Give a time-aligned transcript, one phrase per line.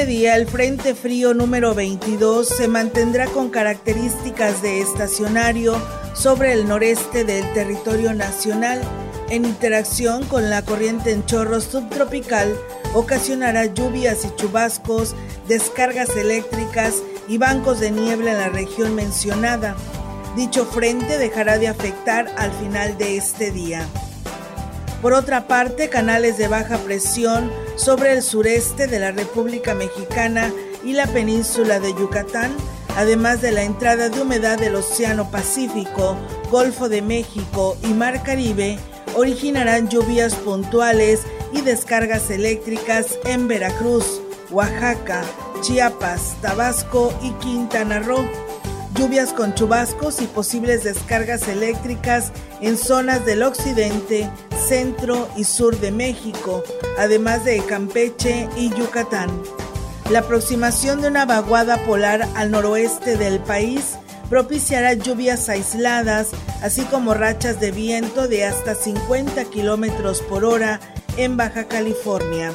[0.00, 5.76] Este día el Frente Frío número 22 se mantendrá con características de estacionario
[6.14, 8.80] sobre el noreste del territorio nacional.
[9.28, 12.56] En interacción con la corriente en chorro subtropical,
[12.94, 15.14] ocasionará lluvias y chubascos,
[15.46, 19.76] descargas eléctricas y bancos de niebla en la región mencionada.
[20.34, 23.86] Dicho frente dejará de afectar al final de este día.
[25.02, 30.52] Por otra parte, canales de baja presión sobre el sureste de la República Mexicana
[30.84, 32.54] y la península de Yucatán,
[32.94, 36.14] además de la entrada de humedad del Océano Pacífico,
[36.50, 38.78] Golfo de México y Mar Caribe,
[39.16, 41.22] originarán lluvias puntuales
[41.54, 45.22] y descargas eléctricas en Veracruz, Oaxaca,
[45.62, 48.28] Chiapas, Tabasco y Quintana Roo.
[48.94, 54.28] Lluvias con chubascos y posibles descargas eléctricas en zonas del occidente,
[54.70, 56.62] centro y sur de México,
[56.96, 59.28] además de Campeche y Yucatán.
[60.12, 63.96] La aproximación de una vaguada polar al noroeste del país
[64.28, 66.28] propiciará lluvias aisladas,
[66.62, 70.78] así como rachas de viento de hasta 50 kilómetros por hora
[71.16, 72.52] en Baja California.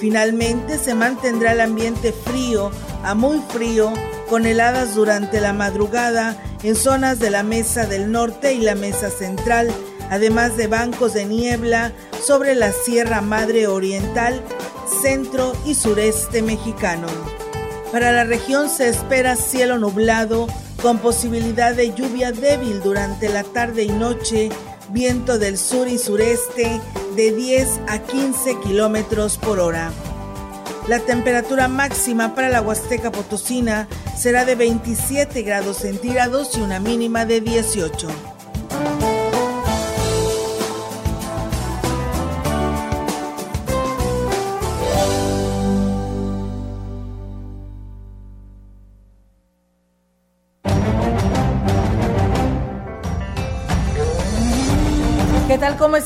[0.00, 2.72] Finalmente se mantendrá el ambiente frío
[3.04, 3.92] a muy frío
[4.28, 9.08] con heladas durante la madrugada en zonas de la Mesa del Norte y la Mesa
[9.08, 9.70] Central,
[10.10, 11.92] además de bancos de niebla
[12.22, 14.42] sobre la Sierra Madre Oriental,
[15.02, 17.06] centro y sureste mexicano.
[17.92, 20.46] Para la región se espera cielo nublado
[20.82, 24.50] con posibilidad de lluvia débil durante la tarde y noche,
[24.90, 26.80] viento del sur y sureste
[27.16, 29.92] de 10 a 15 kilómetros por hora.
[30.88, 37.24] La temperatura máxima para la Huasteca Potosina será de 27 grados centígrados y una mínima
[37.24, 38.33] de 18.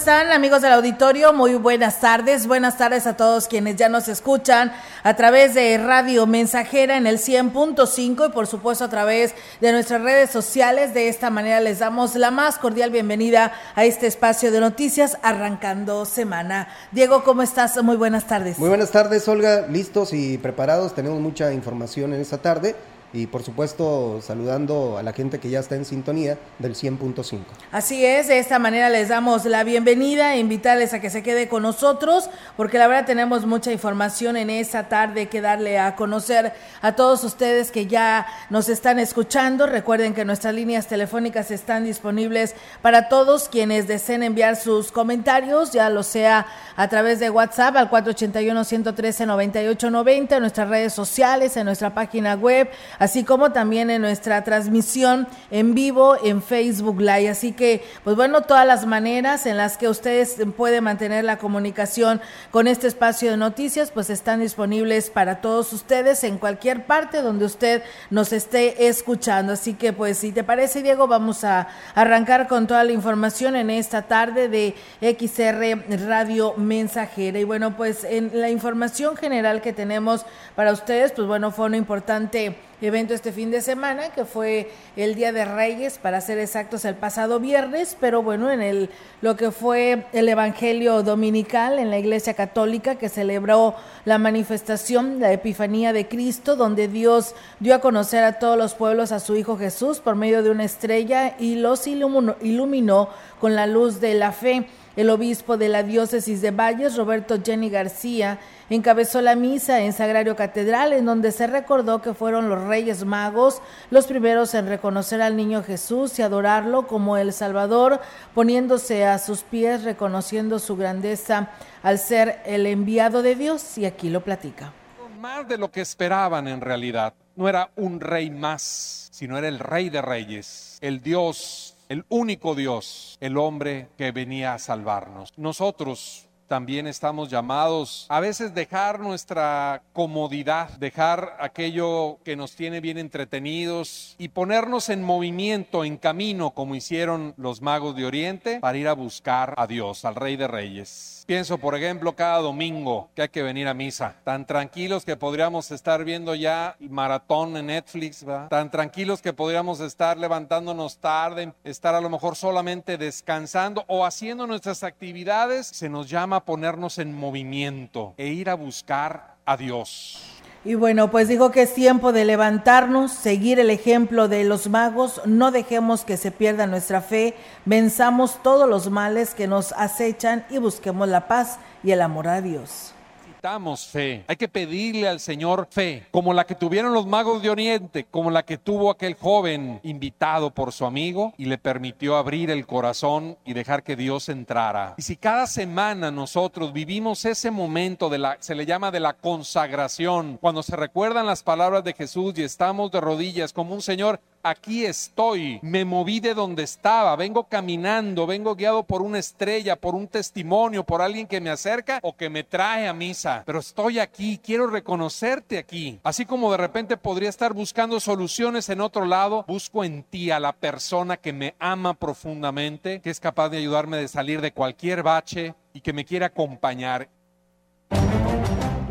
[0.09, 1.35] Están amigos del auditorio?
[1.35, 2.47] Muy buenas tardes.
[2.47, 7.19] Buenas tardes a todos quienes ya nos escuchan a través de Radio Mensajera en el
[7.19, 10.95] 100.5 y por supuesto a través de nuestras redes sociales.
[10.95, 16.07] De esta manera les damos la más cordial bienvenida a este espacio de noticias arrancando
[16.07, 16.69] semana.
[16.91, 17.77] Diego, ¿cómo estás?
[17.83, 18.59] Muy buenas tardes.
[18.59, 19.67] Muy buenas tardes, Olga.
[19.67, 20.95] Listos y preparados.
[20.95, 22.77] Tenemos mucha información en esta tarde
[23.13, 27.41] y por supuesto saludando a la gente que ya está en sintonía del 100.5.
[27.73, 31.49] Así es, de esta manera les damos la bienvenida e invitarles a que se quede
[31.49, 36.53] con nosotros porque la verdad tenemos mucha información en esta tarde que darle a conocer
[36.83, 39.67] a todos ustedes que ya nos están escuchando.
[39.67, 45.89] Recuerden que nuestras líneas telefónicas están disponibles para todos quienes deseen enviar sus comentarios, ya
[45.91, 46.47] lo sea
[46.77, 53.25] a través de WhatsApp al 481-113-9890, en nuestras redes sociales, en nuestra página web, así
[53.25, 57.29] como también en nuestra transmisión en vivo en Facebook Live.
[57.29, 62.21] Así que, pues bueno, todas las maneras en las que ustedes pueden mantener la comunicación
[62.51, 67.45] con este espacio de noticias, pues están disponibles para todos ustedes en cualquier parte donde
[67.45, 69.53] usted nos esté escuchando.
[69.53, 73.71] Así que, pues, si te parece, Diego, vamos a arrancar con toda la información en
[73.71, 77.39] esta tarde de XR Radio Mensajera.
[77.39, 80.25] Y bueno, pues en la información general que tenemos
[80.55, 82.57] para ustedes, pues bueno, fue una importante
[82.87, 86.95] evento este fin de semana, que fue el Día de Reyes, para ser exactos, el
[86.95, 88.91] pasado viernes, pero bueno, en el
[89.21, 95.33] lo que fue el Evangelio Dominical en la Iglesia Católica, que celebró la manifestación, la
[95.33, 99.59] Epifanía de Cristo, donde Dios dio a conocer a todos los pueblos a su Hijo
[99.59, 103.09] Jesús por medio de una estrella y los iluminó, iluminó
[103.41, 104.67] con la luz de la fe.
[104.97, 108.41] El obispo de la diócesis de Valles, Roberto Jenny García,
[108.77, 113.63] encabezó la misa en Sagrario Catedral, en donde se recordó que fueron los Reyes Magos
[113.91, 118.01] los primeros en reconocer al niño Jesús y adorarlo como el Salvador,
[118.35, 121.51] poniéndose a sus pies, reconociendo su grandeza
[121.83, 123.79] al ser el enviado de Dios.
[123.79, 124.73] Y aquí lo platica.
[125.19, 127.15] Más de lo que esperaban en realidad.
[127.35, 132.55] No era un rey más, sino era el rey de reyes, el Dios el único
[132.55, 135.33] Dios, el hombre que venía a salvarnos.
[135.37, 142.99] Nosotros también estamos llamados a veces dejar nuestra comodidad, dejar aquello que nos tiene bien
[142.99, 148.89] entretenidos y ponernos en movimiento, en camino, como hicieron los magos de Oriente, para ir
[148.89, 151.18] a buscar a Dios, al Rey de Reyes.
[151.29, 154.17] Pienso, por ejemplo, cada domingo que hay que venir a misa.
[154.25, 158.25] Tan tranquilos que podríamos estar viendo ya maratón en Netflix.
[158.49, 164.47] Tan tranquilos que podríamos estar levantándonos tarde, estar a lo mejor solamente descansando o haciendo
[164.47, 165.67] nuestras actividades.
[165.67, 170.38] Se nos llama a ponernos en movimiento e ir a buscar a Dios.
[170.69, 175.23] Y bueno, pues dijo que es tiempo de levantarnos, seguir el ejemplo de los magos,
[175.25, 177.35] no dejemos que se pierda nuestra fe,
[177.65, 182.43] venzamos todos los males que nos acechan y busquemos la paz y el amor a
[182.43, 182.93] Dios
[183.39, 184.25] necesitamos fe.
[184.27, 188.31] Hay que pedirle al Señor fe, como la que tuvieron los magos de Oriente, como
[188.31, 193.37] la que tuvo aquel joven invitado por su amigo y le permitió abrir el corazón
[193.45, 194.95] y dejar que Dios entrara.
[194.97, 199.13] Y si cada semana nosotros vivimos ese momento de la, se le llama de la
[199.13, 204.21] consagración, cuando se recuerdan las palabras de Jesús y estamos de rodillas como un Señor,
[204.43, 209.95] aquí estoy, me moví de donde estaba, vengo caminando, vengo guiado por una estrella, por
[209.95, 213.99] un testimonio, por alguien que me acerca o que me trae a misa, pero estoy
[213.99, 216.01] aquí, quiero reconocerte aquí.
[216.03, 220.41] Así como de repente podría estar buscando soluciones en otro lado, busco en ti a
[220.41, 225.03] la persona que me ama profundamente, que es capaz de ayudarme de salir de cualquier
[225.03, 227.09] bache y que me quiere acompañar.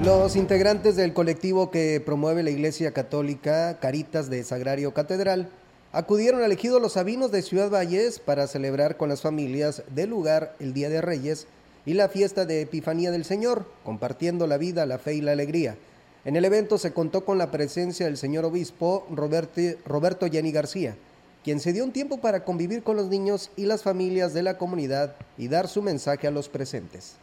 [0.03, 5.49] Los integrantes del colectivo que promueve la Iglesia Católica Caritas de Sagrario Catedral
[5.91, 10.55] acudieron al ejido Los Sabinos de Ciudad Valles para celebrar con las familias del lugar
[10.59, 11.47] el Día de Reyes
[11.87, 15.77] y la fiesta de Epifanía del Señor, compartiendo la vida, la fe y la alegría.
[16.25, 20.95] En el evento se contó con la presencia del señor obispo Roberto, Roberto Yanni García,
[21.43, 24.59] quien se dio un tiempo para convivir con los niños y las familias de la
[24.59, 27.15] comunidad y dar su mensaje a los presentes.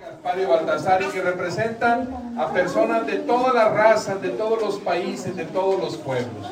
[0.00, 5.36] Gaspar Baltasar y que representan a personas de todas las razas, de todos los países,
[5.36, 6.46] de todos los pueblos.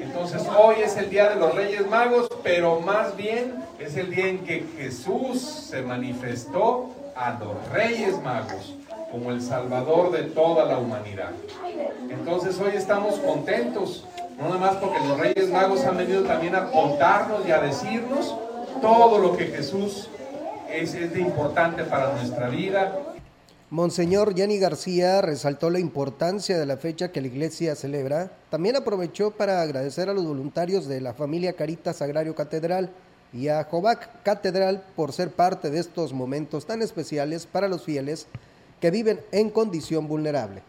[0.00, 4.28] Entonces hoy es el Día de los Reyes Magos, pero más bien es el día
[4.28, 8.74] en que Jesús se manifestó a los Reyes Magos
[9.10, 11.32] como el Salvador de toda la humanidad.
[12.10, 14.06] Entonces hoy estamos contentos,
[14.38, 18.34] no nada más porque los Reyes Magos han venido también a contarnos y a decirnos
[18.80, 20.08] todo lo que Jesús
[20.70, 22.98] es, es importante para nuestra vida.
[23.70, 28.30] Monseñor Yanni García resaltó la importancia de la fecha que la iglesia celebra.
[28.48, 32.90] También aprovechó para agradecer a los voluntarios de la familia Caritas Sagrario Catedral
[33.32, 38.28] y a Jovac Catedral por ser parte de estos momentos tan especiales para los fieles
[38.80, 40.62] que viven en condición vulnerable.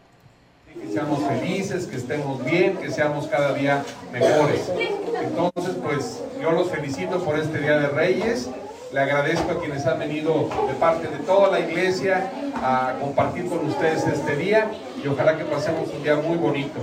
[0.74, 4.72] Que seamos felices, que estemos bien, que seamos cada día mejores.
[5.22, 8.50] Entonces, pues yo los felicito por este Día de Reyes
[8.92, 13.66] le agradezco a quienes han venido de parte de toda la iglesia a compartir con
[13.66, 14.72] ustedes este día
[15.04, 16.80] y ojalá que pasemos un día muy bonito.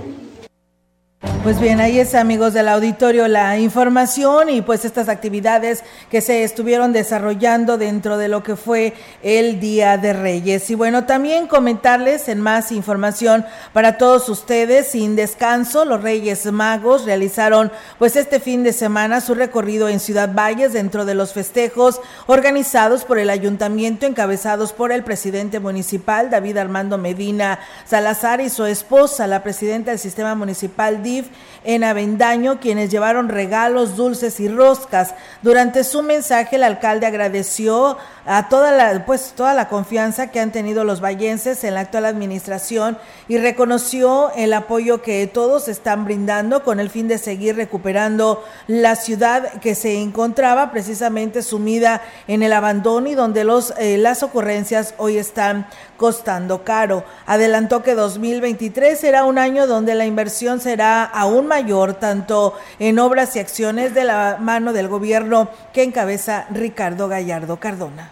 [1.45, 6.43] Pues bien, ahí es amigos del auditorio la información y pues estas actividades que se
[6.43, 10.67] estuvieron desarrollando dentro de lo que fue el Día de Reyes.
[10.71, 17.05] Y bueno, también comentarles en más información para todos ustedes, sin descanso, los Reyes Magos
[17.05, 22.01] realizaron pues este fin de semana su recorrido en Ciudad Valles dentro de los festejos
[22.25, 28.65] organizados por el ayuntamiento encabezados por el presidente municipal David Armando Medina Salazar y su
[28.65, 31.34] esposa, la presidenta del sistema municipal DIF,
[31.65, 35.15] en Avendaño, quienes llevaron regalos, dulces y roscas.
[35.41, 40.51] Durante su mensaje, el alcalde agradeció a toda la, pues, toda la confianza que han
[40.51, 46.63] tenido los vallenses en la actual administración y reconoció el apoyo que todos están brindando
[46.63, 52.53] con el fin de seguir recuperando la ciudad que se encontraba precisamente sumida en el
[52.53, 57.03] abandono y donde los, eh, las ocurrencias hoy están costando caro.
[57.25, 63.35] Adelantó que 2023 será un año donde la inversión será aún mayor, tanto en obras
[63.35, 68.11] y acciones de la mano del gobierno que encabeza Ricardo Gallardo Cardona.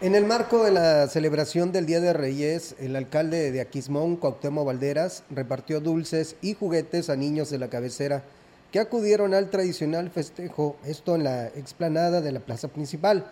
[0.00, 4.64] En el marco de la celebración del Día de Reyes, el alcalde de Aquismón, Cuauhtémoc
[4.64, 8.22] Valderas, repartió dulces y juguetes a niños de la cabecera
[8.70, 13.26] que acudieron al tradicional festejo, esto en la explanada de la plaza principal.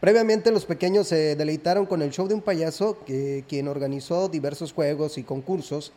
[0.00, 4.72] Previamente los pequeños se deleitaron con el show de un payaso que, quien organizó diversos
[4.72, 5.92] juegos y concursos,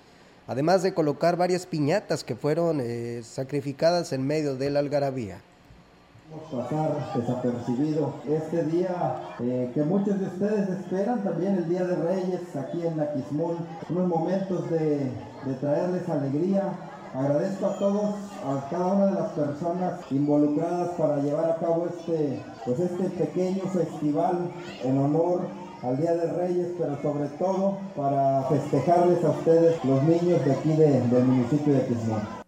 [0.46, 5.40] además de colocar varias piñatas que fueron eh, sacrificadas en medio de la algarabía
[6.52, 12.56] pasar desapercibido este día eh, que muchos de ustedes esperan, también el Día de Reyes
[12.56, 13.58] aquí en Naquismón,
[13.90, 15.12] unos momentos de,
[15.46, 16.74] de traerles alegría.
[17.14, 22.42] Agradezco a todos, a cada una de las personas involucradas para llevar a cabo este,
[22.66, 24.52] pues este pequeño festival
[24.84, 25.48] en honor
[25.82, 30.70] al Día de Reyes, pero sobre todo para festejarles a ustedes, los niños de aquí
[30.70, 32.44] del municipio de Quismón.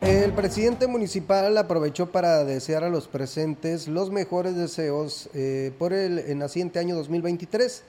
[0.00, 6.36] El presidente municipal aprovechó para desear a los presentes los mejores deseos eh, por el,
[6.36, 7.82] naciente año 2023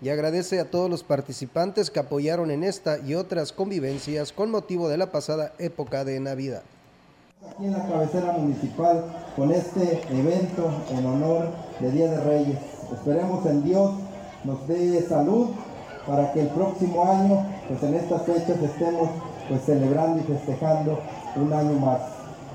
[0.00, 4.88] y agradece a todos los participantes que apoyaron en esta y otras convivencias con motivo
[4.88, 6.62] de la pasada época de Navidad.
[7.48, 9.02] Aquí en la cabecera municipal
[9.34, 11.48] con este evento en honor
[11.80, 12.58] de Día de Reyes.
[12.92, 13.92] Esperemos en Dios
[14.44, 15.48] nos dé salud
[16.06, 19.08] para que el próximo año, pues en estas fechas estemos
[19.48, 20.98] pues celebrando y festejando
[21.36, 22.00] un año más.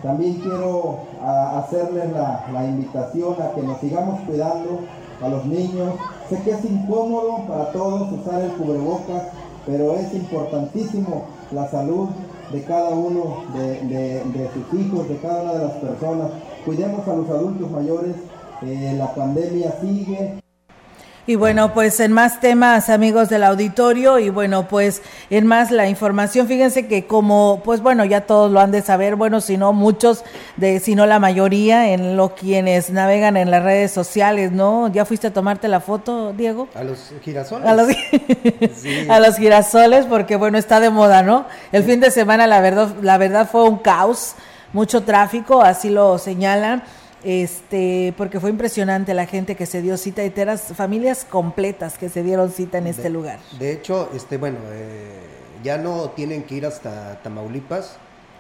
[0.04, 4.82] También quiero hacerles la, la invitación a que nos sigamos cuidando
[5.20, 5.96] a los niños.
[6.30, 9.24] Sé que es incómodo para todos usar el cubrebocas,
[9.66, 12.10] pero es importantísimo la salud
[12.52, 16.32] de cada uno de, de, sus hijos, de cada una de las personas.
[16.66, 18.16] Cuidemos a los adultos mayores,
[18.62, 20.45] eh, la pandemia sigue.
[21.28, 25.02] Y bueno, pues en más temas, amigos del auditorio, y bueno, pues
[25.32, 29.16] en más la información, fíjense que como, pues bueno, ya todos lo han de saber,
[29.16, 30.24] bueno, si no muchos,
[30.58, 34.88] de, si no la mayoría, en lo quienes navegan en las redes sociales, ¿no?
[34.90, 36.68] ¿Ya fuiste a tomarte la foto, Diego?
[36.76, 37.68] A los girasoles.
[37.68, 37.88] A los,
[39.10, 41.48] a los girasoles, porque bueno, está de moda, ¿no?
[41.72, 44.36] El fin de semana, la verdad, la verdad fue un caos,
[44.74, 46.84] mucho tráfico, así lo señalan
[47.26, 52.08] este, porque fue impresionante la gente que se dio cita y teras familias completas que
[52.08, 53.40] se dieron cita en este lugar.
[53.58, 55.10] De hecho, este, bueno, eh,
[55.64, 57.98] ya no tienen que ir hasta Tamaulipas.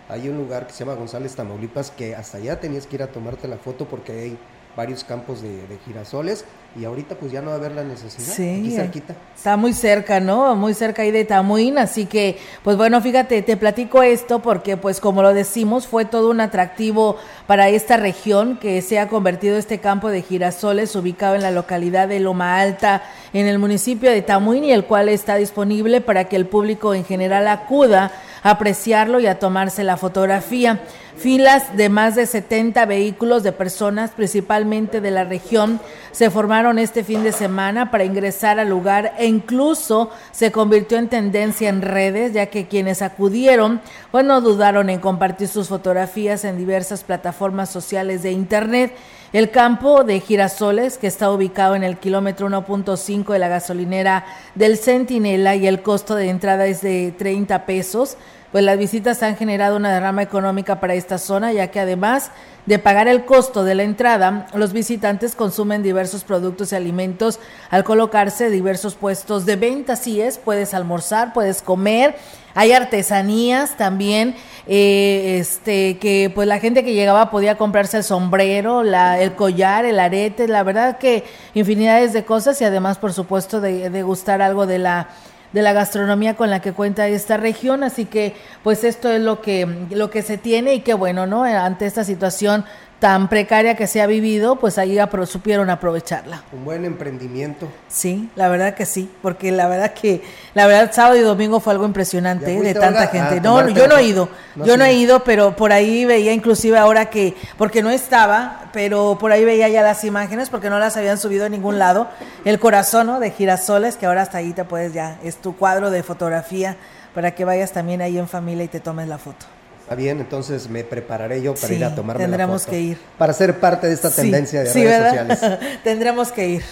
[0.07, 3.07] Hay un lugar que se llama González Tamaulipas que hasta allá tenías que ir a
[3.07, 4.37] tomarte la foto porque hay
[4.75, 6.45] varios campos de, girasoles
[6.77, 8.33] y ahorita pues ya no va a haber la necesidad.
[8.33, 9.01] Sí, aquí
[9.33, 10.55] Está muy cerca, ¿no?
[10.55, 14.99] Muy cerca ahí de Tamuín, así que pues bueno, fíjate, te platico esto porque pues
[14.99, 17.17] como lo decimos, fue todo un atractivo
[17.47, 22.09] para esta región que se ha convertido este campo de girasoles ubicado en la localidad
[22.09, 26.35] de Loma Alta, en el municipio de Tamuín y el cual está disponible para que
[26.35, 28.11] el público en general acuda
[28.45, 30.79] apreciarlo y a tomarse la fotografía.
[31.17, 35.79] Filas de más de 70 vehículos de personas, principalmente de la región,
[36.11, 41.07] se formaron este fin de semana para ingresar al lugar e incluso se convirtió en
[41.07, 46.57] tendencia en redes, ya que quienes acudieron pues no dudaron en compartir sus fotografías en
[46.57, 48.93] diversas plataformas sociales de Internet.
[49.33, 54.77] El campo de Girasoles, que está ubicado en el kilómetro 1.5 de la gasolinera del
[54.77, 58.15] Centinela y el costo de entrada es de 30 pesos,
[58.51, 62.31] pues las visitas han generado una derrama económica para esta zona, ya que además
[62.65, 67.83] de pagar el costo de la entrada, los visitantes consumen diversos productos y alimentos al
[67.83, 69.93] colocarse diversos puestos de venta.
[69.93, 72.15] Así es, puedes almorzar, puedes comer,
[72.55, 74.35] hay artesanías también,
[74.65, 79.85] eh, este, que pues la gente que llegaba podía comprarse el sombrero, la, el collar,
[79.85, 81.23] el arete, la verdad que
[81.53, 85.09] infinidades de cosas y además, por supuesto, de, de gustar algo de la
[85.55, 89.39] de la gastronomía con la que cuenta esta región, así que pues esto es lo
[89.41, 91.45] que lo que se tiene y qué bueno, ¿no?
[91.45, 92.65] Ante esta situación
[92.99, 96.43] tan precaria que se ha vivido, pues ahí supieron aprovecharla.
[96.53, 97.67] Un buen emprendimiento.
[97.87, 100.23] Sí, la verdad que sí, porque la verdad que,
[100.53, 102.61] la verdad sábado y domingo fue algo impresionante ¿eh?
[102.61, 103.41] de tanta gente.
[103.41, 107.09] No, yo no he ido, yo no he ido, pero por ahí veía inclusive ahora
[107.09, 111.17] que, porque no estaba, pero por ahí veía ya las imágenes, porque no las habían
[111.17, 112.07] subido a ningún lado,
[112.45, 113.19] el corazón ¿no?
[113.19, 116.77] de girasoles, que ahora hasta ahí te puedes ya, es tu cuadro de fotografía
[117.13, 119.45] para que vayas también ahí en familia y te tomes la foto.
[119.85, 122.71] Está bien, entonces me prepararé yo para ir a tomarme tendremos la foto.
[122.71, 122.97] que ir.
[123.19, 125.59] Para ser parte de esta tendencia de redes sociales.
[125.83, 126.63] tendremos que ir.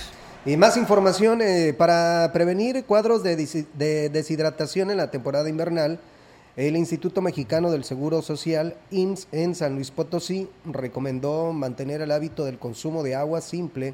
[0.48, 3.36] Y más información eh, para prevenir cuadros de,
[4.10, 6.00] deshidratación en la temporada invernal.
[6.56, 12.46] El Instituto Mexicano del Seguro Social, IMSS, en San Luis Potosí, recomendó mantener el hábito
[12.46, 13.94] del consumo de agua simple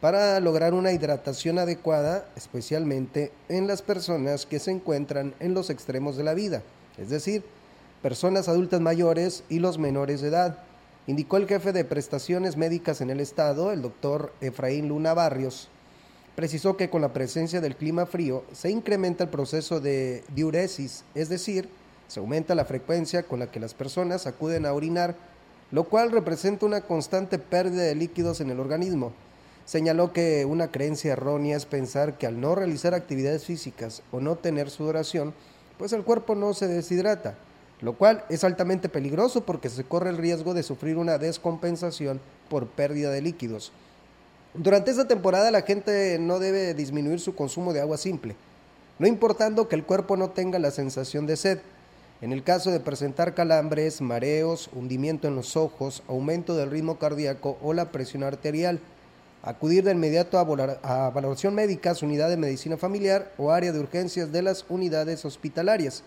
[0.00, 6.16] para lograr una hidratación adecuada, especialmente en las personas que se encuentran en los extremos
[6.16, 6.62] de la vida,
[6.96, 7.42] es decir,
[8.02, 10.58] personas adultas mayores y los menores de edad,
[11.06, 15.68] indicó el jefe de prestaciones médicas en el estado, el doctor Efraín Luna Barrios.
[16.34, 21.28] Precisó que con la presencia del clima frío se incrementa el proceso de diuresis, es
[21.28, 21.68] decir,
[22.08, 25.16] se aumenta la frecuencia con la que las personas acuden a orinar,
[25.70, 29.12] lo cual representa una constante pérdida de líquidos en el organismo.
[29.66, 34.36] señaló que una creencia errónea es pensar que al no realizar actividades físicas o no
[34.36, 35.34] tener sudoración,
[35.78, 37.36] pues el cuerpo no se deshidrata,
[37.80, 42.66] lo cual es altamente peligroso porque se corre el riesgo de sufrir una descompensación por
[42.66, 43.72] pérdida de líquidos.
[44.54, 48.34] Durante esta temporada la gente no debe disminuir su consumo de agua simple,
[48.98, 51.60] no importando que el cuerpo no tenga la sensación de sed.
[52.20, 57.56] En el caso de presentar calambres, mareos, hundimiento en los ojos, aumento del ritmo cardíaco
[57.62, 58.78] o la presión arterial,
[59.42, 64.32] acudir de inmediato a, valoración médica su unidad de medicina familiar o área de urgencias
[64.32, 66.02] de las unidades hospitalarias,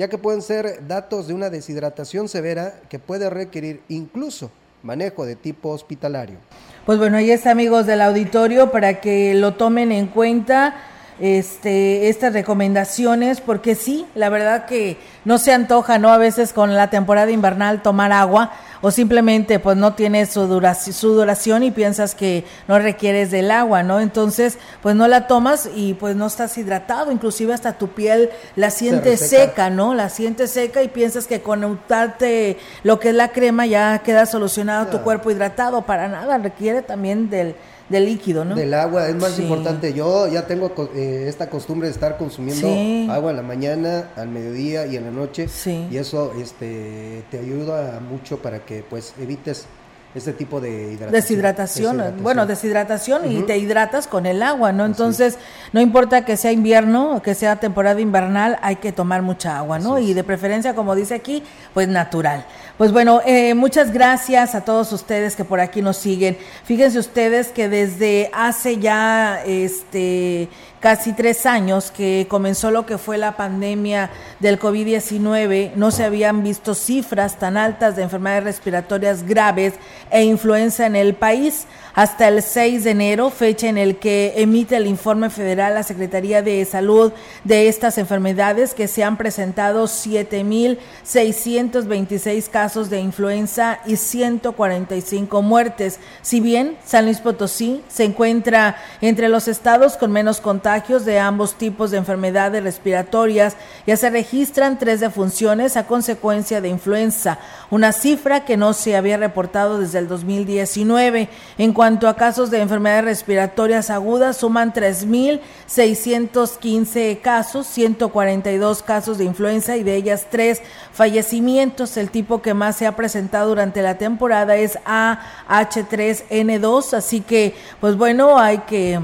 [0.00, 4.50] ya que pueden ser datos de una deshidratación severa que puede requerir incluso
[4.82, 6.38] manejo de tipo hospitalario.
[6.86, 10.74] Pues bueno, ahí está amigos del auditorio para que lo tomen en cuenta
[11.20, 16.10] este, estas recomendaciones, porque sí, la verdad que no se antoja, ¿no?
[16.10, 21.62] A veces con la temporada invernal tomar agua o simplemente pues no tienes su duración,
[21.62, 24.00] y piensas que no requieres del agua, ¿no?
[24.00, 28.70] Entonces pues no la tomas y pues no estás hidratado, inclusive hasta tu piel la
[28.70, 29.92] sientes seca, ¿no?
[29.92, 34.24] La sientes seca y piensas que con untarte lo que es la crema ya queda
[34.24, 37.54] solucionado tu cuerpo hidratado, para nada, requiere también del
[37.90, 38.54] del líquido, ¿no?
[38.54, 39.92] Del agua, es más importante.
[39.92, 44.86] Yo ya tengo eh, esta costumbre de estar consumiendo agua en la mañana, al mediodía
[44.86, 45.48] y en la noche.
[45.48, 45.88] Sí.
[45.90, 49.66] Y eso este, te ayuda mucho para que pues evites
[50.14, 51.12] este tipo de hidratación.
[51.12, 54.84] Deshidratación, bueno, deshidratación y te hidratas con el agua, ¿no?
[54.84, 55.38] Entonces,
[55.72, 59.98] no importa que sea invierno que sea temporada invernal, hay que tomar mucha agua, ¿no?
[59.98, 61.44] Y de preferencia, como dice aquí,
[61.74, 62.44] pues natural.
[62.80, 66.38] Pues bueno, eh, muchas gracias a todos ustedes que por aquí nos siguen.
[66.64, 70.48] Fíjense ustedes que desde hace ya este
[70.80, 74.10] casi tres años que comenzó lo que fue la pandemia
[74.40, 79.74] del COVID-19, no se habían visto cifras tan altas de enfermedades respiratorias graves
[80.10, 84.76] e influenza en el país hasta el 6 de enero, fecha en el que emite
[84.76, 87.12] el informe federal la Secretaría de Salud
[87.44, 95.98] de estas enfermedades, que se han presentado 7.626 casos de influenza y 145 muertes.
[96.22, 101.54] Si bien San Luis Potosí se encuentra entre los estados con menos contagios de ambos
[101.54, 103.56] tipos de enfermedades respiratorias,
[103.88, 109.16] ya se registran tres defunciones a consecuencia de influenza, una cifra que no se había
[109.16, 111.28] reportado desde el 2019.
[111.58, 119.76] En cuanto a casos de enfermedades respiratorias agudas, suman 3.615 casos, 142 casos de influenza
[119.76, 121.96] y de ellas tres fallecimientos.
[121.96, 127.96] El tipo que más se ha presentado durante la temporada es AH3N2, así que pues
[127.96, 129.00] bueno, hay que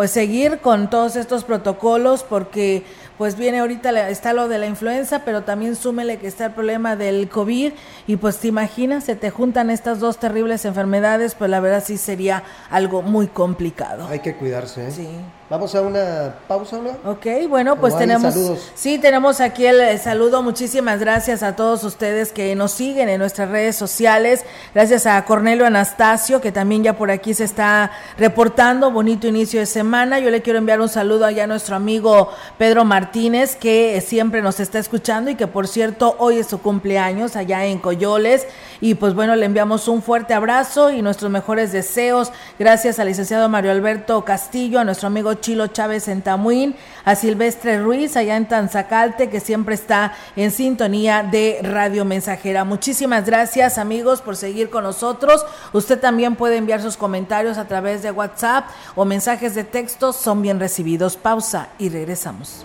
[0.00, 2.84] pues seguir con todos estos protocolos porque
[3.18, 6.96] pues viene ahorita está lo de la influenza, pero también súmele que está el problema
[6.96, 7.74] del COVID
[8.06, 11.98] y pues te imaginas, se te juntan estas dos terribles enfermedades, pues la verdad sí
[11.98, 14.06] sería algo muy complicado.
[14.08, 14.90] Hay que cuidarse, ¿eh?
[14.90, 15.06] Sí.
[15.50, 17.10] Vamos a una pausa, ¿no?
[17.10, 18.32] Ok, bueno, pues tenemos.
[18.76, 20.42] Sí, tenemos aquí el, saludo.
[20.42, 24.44] Muchísimas gracias a todos ustedes que nos siguen en nuestras redes sociales.
[24.72, 28.92] Gracias a Cornelio Anastasio, que también ya por aquí se está reportando.
[28.92, 30.20] Bonito inicio de semana.
[30.20, 34.60] Yo le quiero enviar un saludo allá a nuestro amigo Pedro Martínez, que siempre nos
[34.60, 38.46] está escuchando y que, por cierto, hoy es su cumpleaños allá en Coyoles.
[38.80, 42.30] Y pues bueno, le enviamos un fuerte abrazo y nuestros mejores deseos.
[42.56, 47.80] Gracias al licenciado Mario Alberto Castillo, a nuestro amigo Chilo Chávez en Tamuín, a Silvestre
[47.82, 52.64] Ruiz allá en Tanzacalte, que siempre está en sintonía de Radio Mensajera.
[52.64, 55.44] Muchísimas gracias amigos por seguir con nosotros.
[55.72, 60.42] Usted también puede enviar sus comentarios a través de WhatsApp o mensajes de texto, son
[60.42, 61.16] bien recibidos.
[61.16, 62.64] Pausa y regresamos.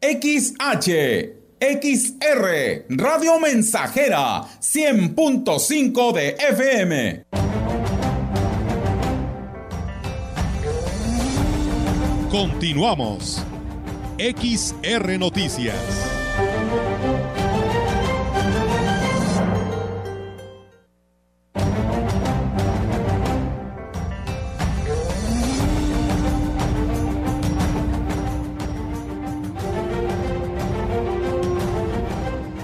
[0.00, 7.24] XH, XR, Radio Mensajera, 100.5 de FM.
[12.30, 13.42] Continuamos.
[14.18, 16.17] XR Noticias.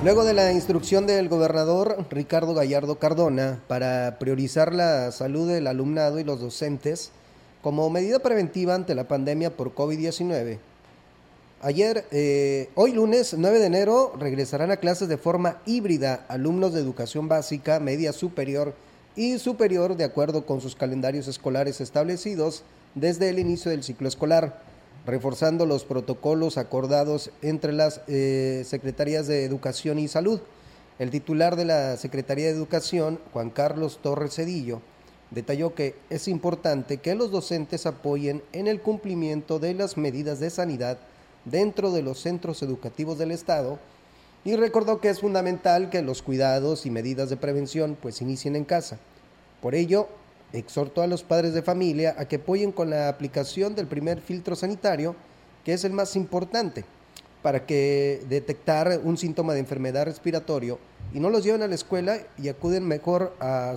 [0.04, 6.18] Luego de la instrucción del gobernador Ricardo Gallardo Cardona para priorizar la salud del alumnado
[6.18, 7.10] y los docentes
[7.62, 10.58] como medida preventiva ante la pandemia por COVID-19,
[11.62, 16.80] ayer, eh, hoy lunes 9 de enero, regresarán a clases de forma híbrida alumnos de
[16.80, 18.74] educación básica, media superior
[19.16, 22.62] y superior de acuerdo con sus calendarios escolares establecidos
[22.94, 24.60] desde el inicio del ciclo escolar
[25.06, 30.40] reforzando los protocolos acordados entre las eh, Secretarías de Educación y Salud.
[30.98, 34.80] El titular de la Secretaría de Educación, Juan Carlos Torres Cedillo,
[35.30, 40.50] detalló que es importante que los docentes apoyen en el cumplimiento de las medidas de
[40.50, 40.98] sanidad
[41.44, 43.78] dentro de los centros educativos del Estado
[44.44, 48.64] y recordó que es fundamental que los cuidados y medidas de prevención pues inicien en
[48.64, 48.98] casa.
[49.60, 50.08] Por ello,
[50.54, 54.54] exhortó a los padres de familia a que apoyen con la aplicación del primer filtro
[54.54, 55.16] sanitario,
[55.64, 56.84] que es el más importante,
[57.42, 60.78] para que detectar un síntoma de enfermedad respiratorio
[61.12, 63.76] y no los lleven a la escuela y acuden mejor a,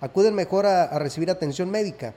[0.00, 2.14] acuden mejor a, recibir atención médica.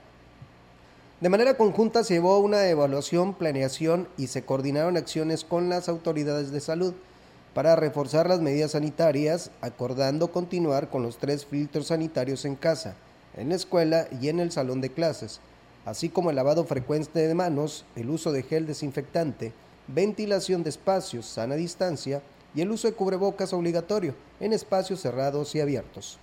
[1.20, 6.50] De manera conjunta se llevó una evaluación, planeación y se coordinaron acciones con las autoridades
[6.50, 6.94] de salud
[7.52, 12.94] para reforzar las medidas sanitarias, acordando continuar con los tres filtros sanitarios en casa
[13.36, 15.40] en la escuela y en el salón de clases,
[15.84, 19.52] así como el lavado frecuente de manos, el uso de gel desinfectante,
[19.88, 22.22] ventilación de espacios, sana distancia
[22.54, 26.18] y el uso de cubrebocas obligatorio en espacios cerrados y abiertos.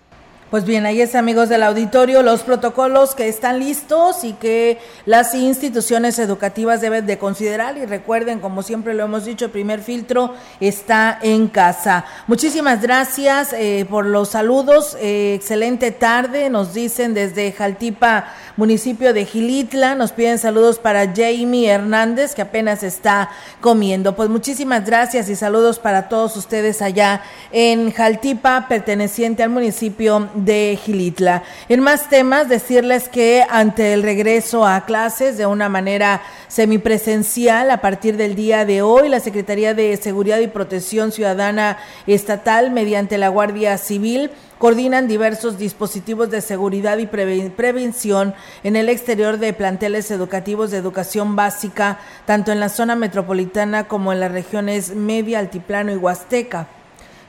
[0.50, 5.36] Pues bien, ahí es amigos del auditorio los protocolos que están listos y que las
[5.36, 10.36] instituciones educativas deben de considerar y recuerden, como siempre lo hemos dicho, el primer filtro
[10.62, 12.06] está en casa.
[12.28, 19.26] Muchísimas gracias eh, por los saludos, eh, excelente tarde, nos dicen desde Jaltipa, municipio de
[19.26, 24.16] Gilitla, nos piden saludos para Jamie Hernández que apenas está comiendo.
[24.16, 30.78] Pues muchísimas gracias y saludos para todos ustedes allá en Jaltipa, perteneciente al municipio de
[30.82, 31.44] Gilitla.
[31.70, 37.82] En más temas, decirles que ante el regreso a clases de una manera semipresencial a
[37.82, 43.30] partir del día de hoy, la Secretaría de Seguridad y Protección Ciudadana Estatal, mediante la
[43.30, 50.72] Guardia Civil, coordinan diversos dispositivos de seguridad y prevención en el exterior de planteles educativos
[50.72, 55.98] de educación básica, tanto en la zona metropolitana como en las regiones media, altiplano y
[55.98, 56.68] huasteca.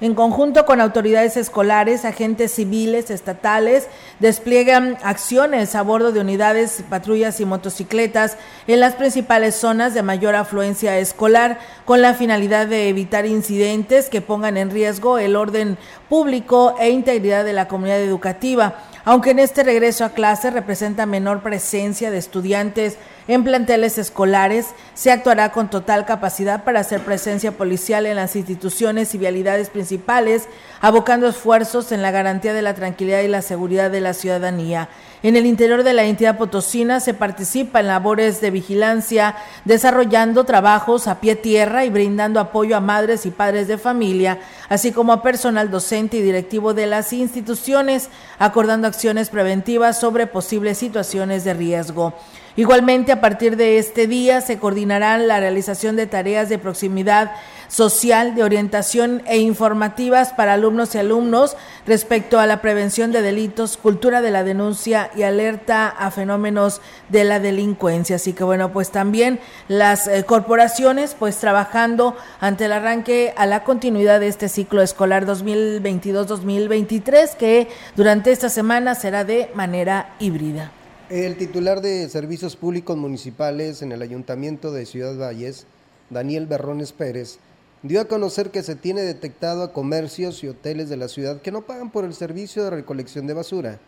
[0.00, 3.88] En conjunto con autoridades escolares, agentes civiles, estatales,
[4.20, 8.36] despliegan acciones a bordo de unidades, patrullas y motocicletas
[8.68, 14.20] en las principales zonas de mayor afluencia escolar, con la finalidad de evitar incidentes que
[14.20, 18.76] pongan en riesgo el orden público e integridad de la comunidad educativa.
[19.04, 25.12] Aunque en este regreso a clase representa menor presencia de estudiantes en planteles escolares se
[25.12, 30.48] actuará con total capacidad para hacer presencia policial en las instituciones y vialidades principales,
[30.80, 34.88] abocando esfuerzos en la garantía de la tranquilidad y la seguridad de la ciudadanía.
[35.22, 41.06] En el interior de la entidad potosina se participa en labores de vigilancia, desarrollando trabajos
[41.06, 44.38] a pie tierra y brindando apoyo a madres y padres de familia,
[44.70, 50.78] así como a personal docente y directivo de las instituciones, acordando acciones preventivas sobre posibles
[50.78, 52.14] situaciones de riesgo.
[52.58, 57.30] Igualmente, a partir de este día se coordinarán la realización de tareas de proximidad
[57.68, 63.76] social, de orientación e informativas para alumnos y alumnos respecto a la prevención de delitos,
[63.76, 68.16] cultura de la denuncia y alerta a fenómenos de la delincuencia.
[68.16, 73.62] Así que bueno, pues también las eh, corporaciones pues trabajando ante el arranque a la
[73.62, 80.72] continuidad de este ciclo escolar 2022-2023 que durante esta semana será de manera híbrida.
[81.10, 85.64] El titular de Servicios Públicos Municipales en el Ayuntamiento de Ciudad Valles,
[86.10, 87.38] Daniel Berrones Pérez,
[87.82, 91.50] dio a conocer que se tiene detectado a comercios y hoteles de la ciudad que
[91.50, 93.78] no pagan por el servicio de recolección de basura,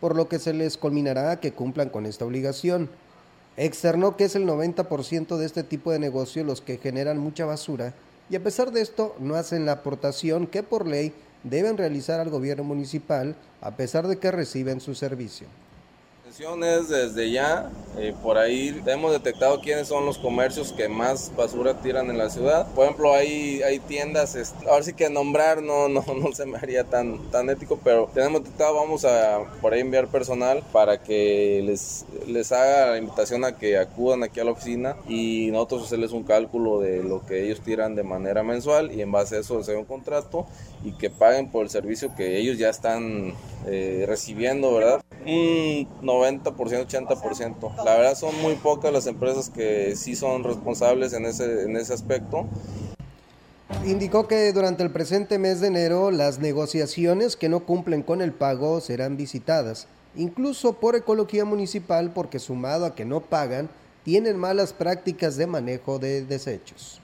[0.00, 2.88] por lo que se les culminará a que cumplan con esta obligación.
[3.58, 7.92] Externó que es el 90% de este tipo de negocio los que generan mucha basura
[8.30, 11.12] y a pesar de esto no hacen la aportación que por ley
[11.44, 15.48] deben realizar al gobierno municipal a pesar de que reciben su servicio
[16.38, 22.08] desde ya, eh, por ahí hemos detectado quiénes son los comercios que más basura tiran
[22.08, 22.66] en la ciudad.
[22.74, 26.84] Por ejemplo, hay, hay tiendas, ahora sí que nombrar no, no, no se me haría
[26.84, 32.06] tan, tan ético, pero tenemos detectado, vamos a por ahí enviar personal para que les,
[32.26, 36.22] les haga la invitación a que acudan aquí a la oficina y nosotros hacerles un
[36.22, 39.76] cálculo de lo que ellos tiran de manera mensual y en base a eso hacer
[39.76, 40.46] un contrato
[40.84, 43.34] y que paguen por el servicio que ellos ya están
[43.66, 45.02] eh, recibiendo, ¿verdad?
[45.24, 45.86] Un
[46.22, 46.44] 90%,
[46.86, 47.84] 80%.
[47.84, 51.92] La verdad son muy pocas las empresas que sí son responsables en ese, en ese
[51.94, 52.46] aspecto.
[53.86, 58.32] Indicó que durante el presente mes de enero las negociaciones que no cumplen con el
[58.32, 63.70] pago serán visitadas, incluso por Ecología Municipal porque sumado a que no pagan,
[64.04, 67.02] tienen malas prácticas de manejo de desechos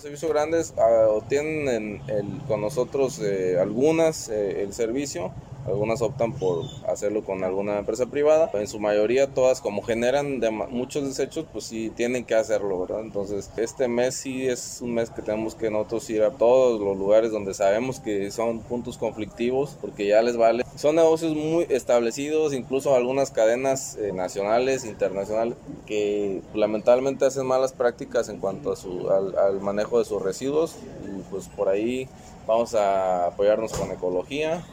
[0.00, 2.00] servicios grandes uh, tienen
[2.46, 5.32] con nosotros eh, algunas eh, el servicio
[5.68, 8.50] algunas optan por hacerlo con alguna empresa privada.
[8.54, 13.00] En su mayoría todas como generan muchos desechos, pues sí tienen que hacerlo, ¿verdad?
[13.00, 16.96] Entonces este mes sí es un mes que tenemos que nosotros ir a todos los
[16.96, 20.64] lugares donde sabemos que son puntos conflictivos porque ya les vale.
[20.76, 28.28] Son negocios muy establecidos, incluso algunas cadenas eh, nacionales, internacionales, que lamentablemente hacen malas prácticas
[28.28, 32.08] en cuanto a su, al, al manejo de sus residuos y pues por ahí
[32.46, 34.64] vamos a apoyarnos con ecología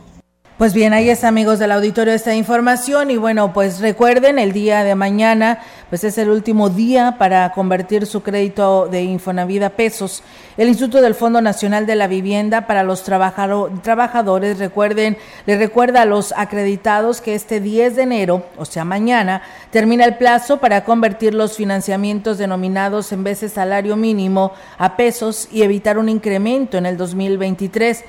[0.58, 4.86] pues bien, ahí está amigos del auditorio esta información y bueno, pues recuerden el día
[4.86, 10.24] de mañana, pues es el último día para convertir su crédito de Infonavit a pesos.
[10.56, 16.06] El Instituto del Fondo Nacional de la Vivienda para los trabajadores, recuerden, le recuerda a
[16.06, 19.42] los acreditados que este 10 de enero, o sea mañana,
[19.72, 25.64] termina el plazo para convertir los financiamientos denominados en veces salario mínimo a pesos y
[25.64, 28.06] evitar un incremento en el 2023.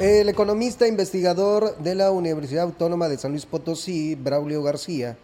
[0.00, 5.18] El economista investigador de la Universidad Autónoma de San Luis Potosí, Braulio García,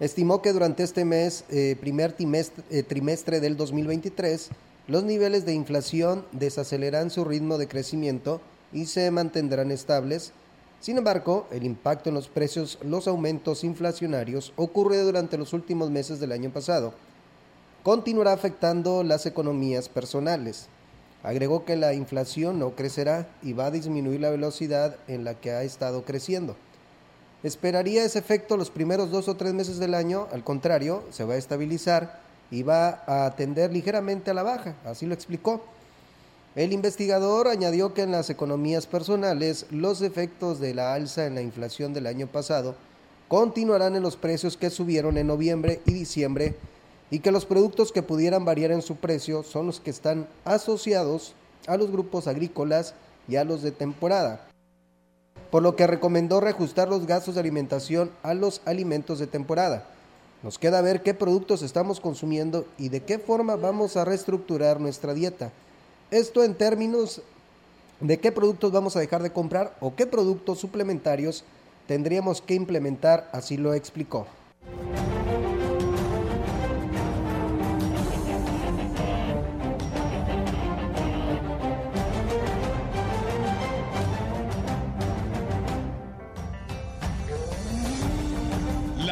[0.00, 4.50] estimó que durante este mes, eh, primer trimestre, eh, trimestre del 2023,
[4.86, 10.32] los niveles de inflación desaceleran su ritmo de crecimiento y se mantendrán estables.
[10.78, 16.20] Sin embargo, el impacto en los precios, los aumentos inflacionarios ocurrido durante los últimos meses
[16.20, 16.92] del año pasado,
[17.82, 20.68] continuará afectando las economías personales.
[21.22, 25.50] Agregó que la inflación no crecerá y va a disminuir la velocidad en la que
[25.50, 26.56] ha estado creciendo.
[27.42, 31.34] Esperaría ese efecto los primeros dos o tres meses del año, al contrario, se va
[31.34, 35.62] a estabilizar y va a tender ligeramente a la baja, así lo explicó.
[36.56, 41.42] El investigador añadió que en las economías personales los efectos de la alza en la
[41.42, 42.74] inflación del año pasado
[43.28, 46.56] continuarán en los precios que subieron en noviembre y diciembre
[47.10, 51.34] y que los productos que pudieran variar en su precio son los que están asociados
[51.66, 52.94] a los grupos agrícolas
[53.28, 54.48] y a los de temporada,
[55.50, 59.86] por lo que recomendó reajustar los gastos de alimentación a los alimentos de temporada.
[60.42, 65.12] Nos queda ver qué productos estamos consumiendo y de qué forma vamos a reestructurar nuestra
[65.12, 65.50] dieta.
[66.10, 67.22] Esto en términos
[68.00, 71.44] de qué productos vamos a dejar de comprar o qué productos suplementarios
[71.88, 74.26] tendríamos que implementar, así lo explicó.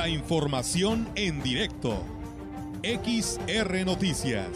[0.07, 1.97] La información en directo.
[2.85, 4.49] XR Noticias.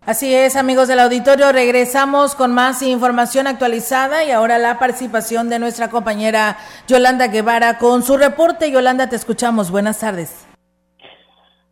[0.00, 5.58] Así es, amigos del auditorio, regresamos con más información actualizada y ahora la participación de
[5.58, 6.56] nuestra compañera
[6.88, 8.70] Yolanda Guevara con su reporte.
[8.70, 9.70] Yolanda, te escuchamos.
[9.70, 10.48] Buenas tardes.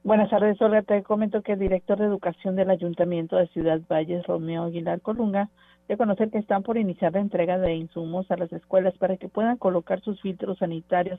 [0.05, 0.83] Buenas tardes, Olga.
[0.83, 5.49] Te comento que el director de Educación del Ayuntamiento de Ciudad Valles, Romeo Aguilar Colunga,
[5.91, 9.29] de conocer que están por iniciar la entrega de insumos a las escuelas para que
[9.29, 11.19] puedan colocar sus filtros sanitarios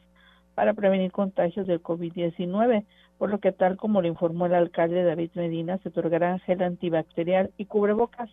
[0.55, 2.85] para prevenir contagios del COVID-19,
[3.17, 7.51] por lo que tal como lo informó el alcalde David Medina, se otorgará gel antibacterial
[7.57, 8.29] y cubrebocas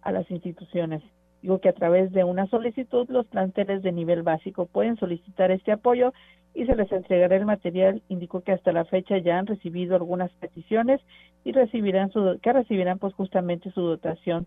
[0.00, 1.02] a las instituciones.
[1.42, 5.72] Digo que a través de una solicitud los planteles de nivel básico pueden solicitar este
[5.72, 6.14] apoyo
[6.54, 8.02] y se les entregará el material.
[8.08, 11.02] Indicó que hasta la fecha ya han recibido algunas peticiones
[11.44, 14.46] y recibirán su, que recibirán pues justamente su dotación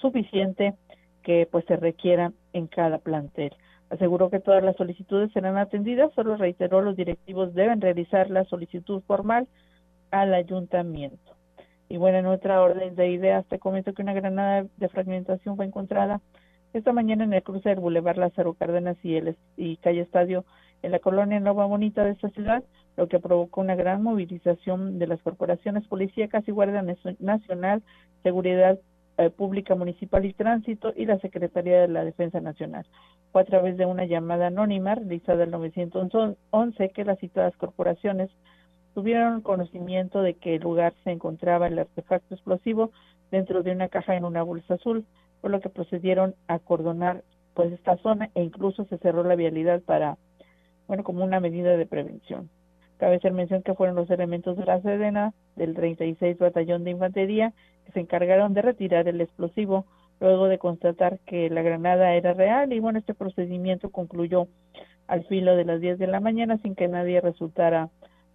[0.00, 0.74] suficiente
[1.22, 3.52] que pues se requiera en cada plantel.
[3.90, 9.02] Aseguró que todas las solicitudes serán atendidas, solo reiteró los directivos deben realizar la solicitud
[9.06, 9.48] formal
[10.10, 11.36] al ayuntamiento.
[11.88, 15.66] Y bueno, en otra orden de ideas, te comento que una granada de fragmentación fue
[15.66, 16.20] encontrada
[16.72, 20.44] esta mañana en el cruce del Boulevard Lázaro Cárdenas y, el, y calle Estadio
[20.82, 22.62] en la colonia Nueva Bonita de esta ciudad,
[22.96, 26.84] lo que provocó una gran movilización de las corporaciones policíacas y Guardia
[27.18, 27.82] Nacional,
[28.22, 28.78] Seguridad
[29.28, 32.86] Pública Municipal y Tránsito y la Secretaría de la Defensa Nacional.
[33.32, 38.30] Fue a través de una llamada anónima realizada en 911 que las citadas corporaciones
[38.94, 42.92] tuvieron conocimiento de que el lugar se encontraba el artefacto explosivo
[43.30, 45.04] dentro de una caja en una bolsa azul,
[45.40, 47.22] por lo que procedieron a acordonar
[47.54, 50.16] pues esta zona e incluso se cerró la vialidad para,
[50.86, 52.48] bueno, como una medida de prevención.
[53.00, 57.54] Cabe hacer mención que fueron los elementos de la Sedena del 36 Batallón de Infantería
[57.86, 59.86] que se encargaron de retirar el explosivo
[60.20, 64.48] luego de constatar que la granada era real y bueno, este procedimiento concluyó
[65.06, 67.88] al filo de las 10 de la mañana sin que nadie resultara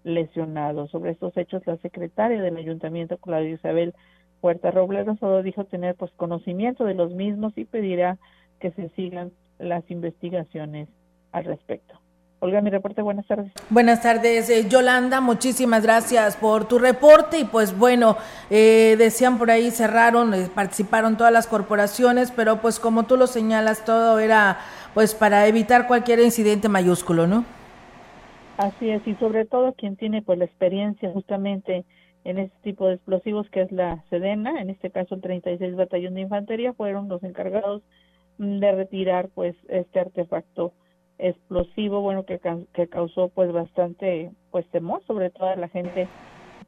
[0.04, 0.88] lesionado.
[0.88, 3.94] Sobre estos hechos, la secretaria del ayuntamiento, Claudia Isabel
[4.42, 8.18] Puerta Robledo, solo dijo tener pues conocimiento de los mismos y pedirá
[8.60, 10.90] que se sigan las investigaciones
[11.32, 12.00] al respecto.
[12.46, 13.52] Olga, mi reporte, buenas tardes.
[13.72, 18.18] Buenas tardes, eh, Yolanda, muchísimas gracias por tu reporte y pues bueno,
[18.52, 23.26] eh, decían por ahí cerraron, eh, participaron todas las corporaciones, pero pues como tú lo
[23.26, 24.60] señalas, todo era
[24.94, 27.46] pues para evitar cualquier incidente mayúsculo, ¿no?
[28.58, 31.84] Así es, y sobre todo quien tiene pues la experiencia justamente
[32.26, 36.14] en este tipo de explosivos, que es la Sedena, en este caso el 36 Batallón
[36.14, 37.82] de Infantería, fueron los encargados
[38.38, 40.74] mm, de retirar pues este artefacto
[41.18, 42.40] explosivo, bueno, que,
[42.74, 46.08] que causó pues bastante pues temor, sobre todo a la gente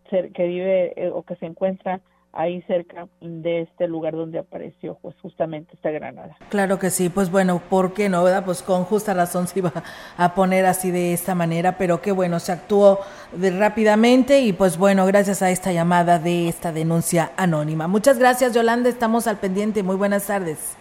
[0.10, 2.02] que vive eh, o que se encuentra
[2.34, 6.38] ahí cerca de este lugar donde apareció pues justamente esta granada.
[6.50, 8.26] Claro que sí, pues bueno, ¿por qué no?
[8.46, 9.72] Pues con justa razón se iba
[10.18, 13.00] a poner así de esta manera, pero qué bueno, se actuó
[13.34, 17.88] rápidamente y pues bueno, gracias a esta llamada de esta denuncia anónima.
[17.88, 20.78] Muchas gracias Yolanda, estamos al pendiente, muy buenas tardes.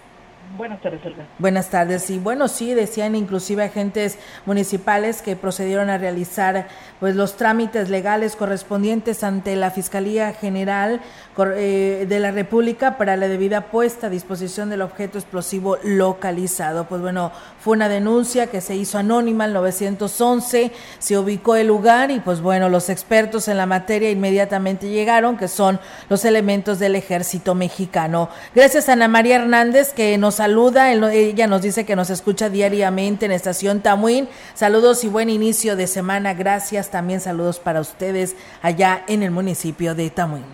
[0.57, 1.27] Buenas tardes, Olga.
[1.39, 2.09] Buenas tardes.
[2.09, 6.69] Y bueno, sí, decían inclusive agentes municipales que procedieron a realizar
[7.01, 11.01] pues los trámites legales correspondientes ante la Fiscalía General
[11.39, 16.87] eh, de la República para la debida puesta a disposición del objeto explosivo localizado.
[16.87, 22.11] Pues bueno, fue una denuncia que se hizo anónima en 911, se ubicó el lugar
[22.11, 26.95] y pues bueno, los expertos en la materia inmediatamente llegaron, que son los elementos del
[26.97, 28.31] ejército mexicano.
[28.55, 33.27] Gracias a Ana María Hernández que nos saluda, ella nos dice que nos escucha diariamente
[33.27, 34.29] en Estación Tamuín.
[34.55, 36.35] Saludos y buen inicio de semana.
[36.35, 36.91] Gracias.
[36.91, 40.45] También saludos para ustedes allá en el municipio de Tamuín.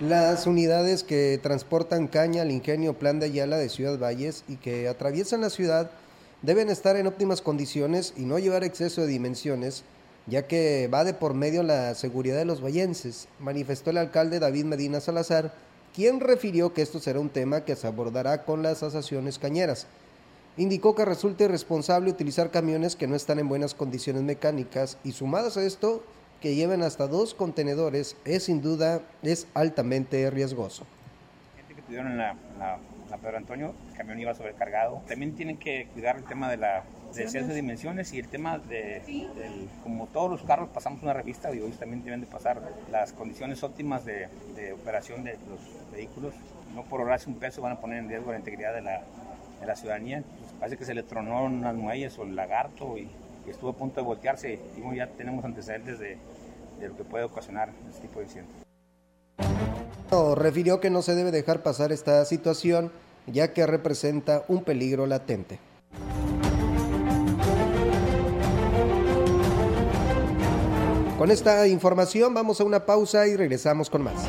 [0.00, 4.88] Las unidades que transportan caña al ingenio Plan de Ayala de Ciudad Valles y que
[4.88, 5.90] atraviesan la ciudad
[6.42, 9.84] deben estar en óptimas condiciones y no llevar exceso de dimensiones,
[10.26, 14.66] ya que va de por medio la seguridad de los vallenses, manifestó el alcalde David
[14.66, 15.52] Medina Salazar,
[15.98, 19.88] quien refirió que esto será un tema que se abordará con las asociaciones cañeras.
[20.56, 25.56] Indicó que resulta irresponsable utilizar camiones que no están en buenas condiciones mecánicas y sumadas
[25.56, 26.04] a esto,
[26.40, 30.86] que lleven hasta dos contenedores es sin duda es altamente riesgoso.
[31.56, 32.36] Gente que tuvieron la,
[33.10, 35.02] la Pedro Antonio, el camión iba sobrecargado.
[35.08, 36.84] También tienen que cuidar el tema de la
[37.14, 39.02] de dimensiones y el tema de,
[39.82, 43.62] como todos los carros pasamos una revista y hoy también deben de pasar las condiciones
[43.62, 45.60] óptimas de, de operación de los
[45.92, 46.34] vehículos.
[46.74, 49.02] No por ahorrarse un peso van a poner en riesgo la integridad de la,
[49.60, 50.22] de la ciudadanía.
[50.38, 53.08] Pues parece que se le tronó unas muelles o el lagarto y
[53.48, 56.18] estuvo a punto de voltearse y ya tenemos antecedentes de,
[56.78, 58.67] de lo que puede ocasionar este tipo de incidentes.
[60.34, 62.90] Refirió que no se debe dejar pasar esta situación
[63.26, 65.58] ya que representa un peligro latente.
[71.18, 74.28] Con esta información vamos a una pausa y regresamos con más.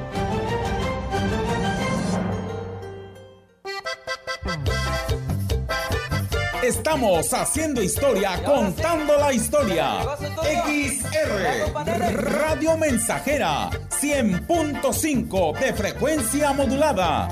[6.93, 10.01] Estamos haciendo historia, contando la historia.
[10.65, 17.29] XR Radio Mensajera 100.5 de frecuencia modulada.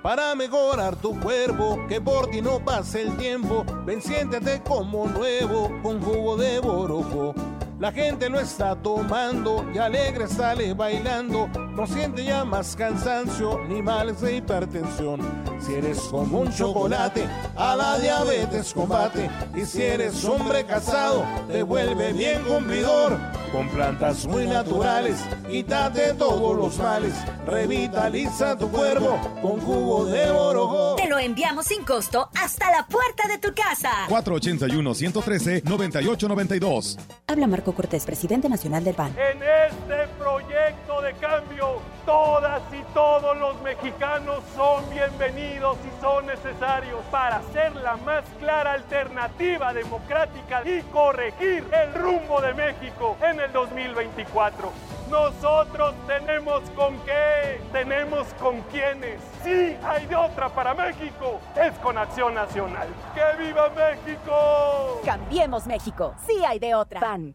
[0.00, 5.68] Para mejorar tu cuerpo, que por ti no pase el tiempo, ven siéntete como nuevo
[5.82, 7.34] con jugo de borojo.
[7.80, 11.48] La gente lo está tomando y alegre sale bailando.
[11.48, 15.20] No siente ya más cansancio ni males de hipertensión.
[15.58, 19.28] Si eres como un chocolate, a la diabetes combate.
[19.54, 23.18] Y si eres hombre casado, te vuelve bien cumplidor.
[23.54, 27.14] Con plantas muy naturales, quítate todos los males.
[27.46, 30.96] Revitaliza tu cuerpo con jugo de borojo.
[30.96, 34.08] Te lo enviamos sin costo hasta la puerta de tu casa.
[34.08, 36.98] 481-113-9892.
[37.28, 39.14] Habla Marco Cortés, presidente nacional del PAN.
[39.16, 41.63] En este proyecto de cambio,
[42.04, 48.72] todas y todos los mexicanos son bienvenidos y son necesarios para ser la más clara
[48.72, 54.72] alternativa democrática y corregir el rumbo de México en el 2024.
[55.10, 59.20] Nosotros tenemos con qué, tenemos con quiénes.
[59.42, 61.40] Sí, hay de otra para México.
[61.54, 62.88] Es con Acción Nacional.
[63.14, 65.00] ¡Que viva México!
[65.04, 66.14] Cambiemos México.
[66.26, 67.00] Sí hay de otra.
[67.00, 67.34] PAN.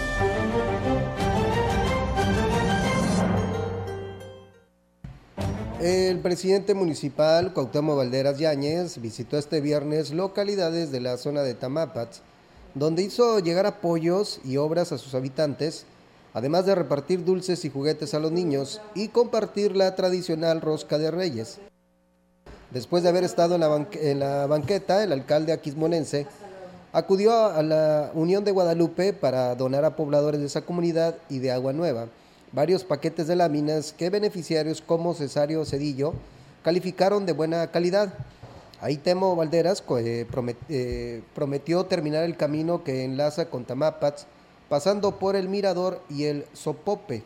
[5.81, 12.21] El presidente municipal Cuauhtémoc Valderas Yáñez visitó este viernes localidades de la zona de Tamapats,
[12.75, 15.85] donde hizo llegar apoyos y obras a sus habitantes,
[16.35, 21.09] además de repartir dulces y juguetes a los niños y compartir la tradicional rosca de
[21.09, 21.57] reyes.
[22.69, 26.27] Después de haber estado en la, en la banqueta, el alcalde aquismonense
[26.93, 31.51] acudió a la Unión de Guadalupe para donar a pobladores de esa comunidad y de
[31.51, 32.05] Agua Nueva
[32.51, 36.13] varios paquetes de láminas que beneficiarios como Cesario Cedillo
[36.63, 38.13] calificaron de buena calidad.
[38.81, 40.25] Ahí Temo Valderas eh,
[40.69, 44.25] eh, prometió terminar el camino que enlaza con Tamapats,
[44.69, 47.23] pasando por el Mirador y el Sopope.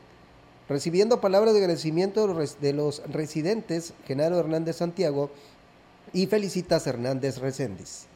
[0.67, 2.28] Recibiendo palabras de agradecimiento
[2.59, 5.30] de los residentes, Genaro Hernández Santiago
[6.11, 8.07] y Felicitas Hernández Reséndiz.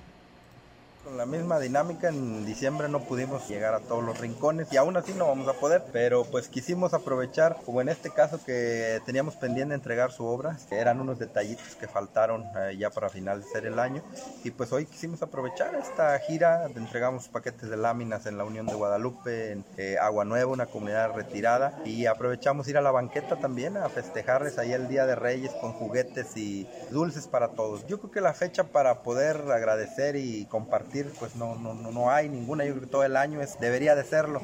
[1.09, 4.95] Con la misma dinámica, en diciembre no pudimos llegar a todos los rincones y aún
[4.95, 9.35] así no vamos a poder, pero pues quisimos aprovechar, como en este caso que teníamos
[9.35, 13.79] pendiente entregar su obra, que eran unos detallitos que faltaron eh, ya para finalizar el
[13.79, 14.03] año
[14.43, 18.75] y pues hoy quisimos aprovechar esta gira, entregamos paquetes de láminas en la Unión de
[18.75, 23.77] Guadalupe, en eh, Agua Nueva, una comunidad retirada y aprovechamos ir a la banqueta también
[23.77, 27.87] a festejarles ahí el Día de Reyes con juguetes y dulces para todos.
[27.87, 32.29] Yo creo que la fecha para poder agradecer y compartir pues no, no, no hay
[32.29, 34.41] ninguna, yo creo que todo el año es, debería de serlo.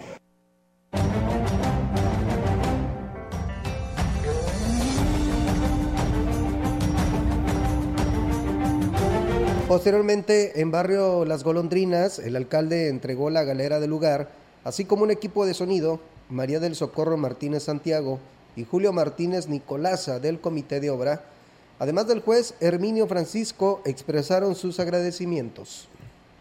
[9.68, 14.30] Posteriormente, en barrio Las Golondrinas, el alcalde entregó la galera del lugar,
[14.64, 16.00] así como un equipo de sonido,
[16.30, 18.20] María del Socorro Martínez Santiago
[18.56, 21.24] y Julio Martínez Nicolasa del Comité de Obra,
[21.80, 25.90] además del juez Herminio Francisco, expresaron sus agradecimientos.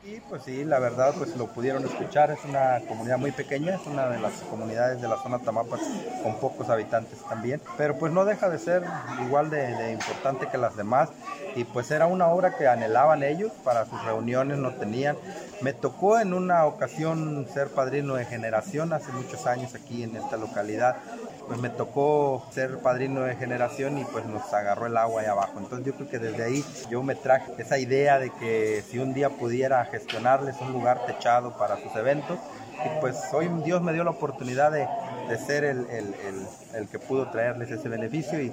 [0.06, 2.30] Y pues sí, la verdad, pues lo pudieron escuchar.
[2.30, 5.80] Es una comunidad muy pequeña, es una de las comunidades de la zona Tamapas
[6.20, 7.62] con pocos habitantes también.
[7.74, 8.82] Pero pues no deja de ser
[9.16, 11.08] igual de, de, importante que las demás.
[11.54, 15.16] Y pues era una obra que anhelaban ellos, para sus reuniones no tenían.
[15.60, 20.36] Me tocó en una ocasión ser padrino de generación hace muchos años aquí en esta
[20.36, 20.96] localidad
[21.46, 25.58] pues me tocó ser padrino de generación y pues nos agarró el agua ahí abajo.
[25.58, 29.14] Entonces yo creo que desde ahí yo me traje esa idea de que si un
[29.14, 32.38] día pudiera gestionarles un lugar techado para sus eventos,
[32.84, 34.86] y pues hoy Dios me dio la oportunidad de,
[35.28, 36.14] de ser el, el,
[36.74, 38.52] el, que pudo traerles ese beneficio y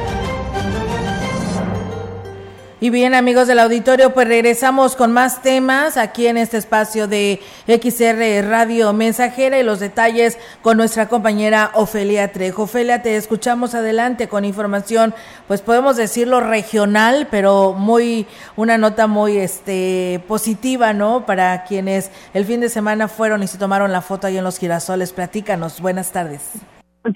[2.83, 7.39] Y bien, amigos del auditorio, pues regresamos con más temas aquí en este espacio de
[7.67, 12.63] XR Radio Mensajera y los detalles con nuestra compañera Ofelia Trejo.
[12.63, 15.13] Ofelia, te escuchamos adelante con información,
[15.47, 18.25] pues podemos decirlo regional, pero muy
[18.55, 21.27] una nota muy este positiva, ¿no?
[21.27, 24.57] Para quienes el fin de semana fueron y se tomaron la foto ahí en los
[24.57, 25.13] girasoles.
[25.13, 25.81] Platícanos.
[25.81, 26.53] Buenas tardes.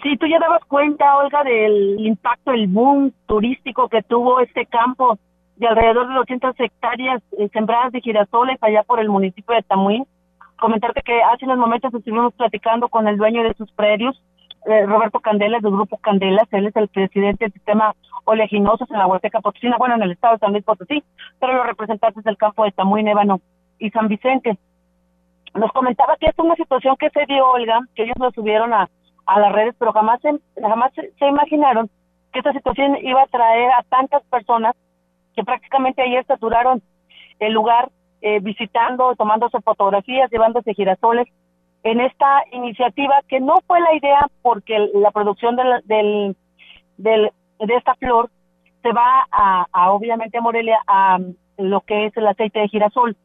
[0.04, 5.18] Sí, tú ya dabas cuenta, Olga, del impacto, el boom turístico que tuvo este campo
[5.58, 10.06] de alrededor de 200 hectáreas eh, sembradas de girasoles allá por el municipio de Tamuín.
[10.58, 14.22] Comentarte que hace unos momentos estuvimos platicando con el dueño de sus predios,
[14.66, 16.48] eh, Roberto Candelas, del Grupo Candelas.
[16.52, 17.94] Él es el presidente del sistema
[18.26, 21.04] oleaginosos en la Huasteca Potosina, bueno, en el estado de San Luis Potosí,
[21.40, 23.40] pero los representantes del campo de Tamuín, Ébano
[23.80, 24.58] y San Vicente.
[25.54, 28.90] Nos comentaba que es una situación que se dio, Olga, que ellos lo subieron a,
[29.26, 30.20] a las redes, pero jamás,
[30.60, 31.90] jamás se imaginaron
[32.34, 34.76] que esta situación iba a traer a tantas personas
[35.36, 36.82] que prácticamente ayer saturaron
[37.40, 37.90] el lugar
[38.22, 41.28] eh, visitando, tomándose fotografías, llevándose girasoles
[41.84, 46.36] en esta iniciativa que no fue la idea porque la producción del,
[46.98, 48.32] del, de esta flor
[48.82, 51.20] se va a, obviamente a Morelia a
[51.58, 53.16] lo que es el aceite de girasol.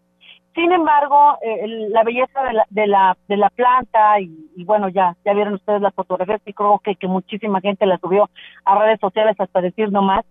[0.55, 5.17] Sin embargo, eh, la belleza de la, de la, de la planta y, bueno, ya
[5.25, 8.29] ya vieron ustedes las fotografías y creo que, que muchísima gente la subió
[8.65, 10.25] a redes sociales hasta decir no más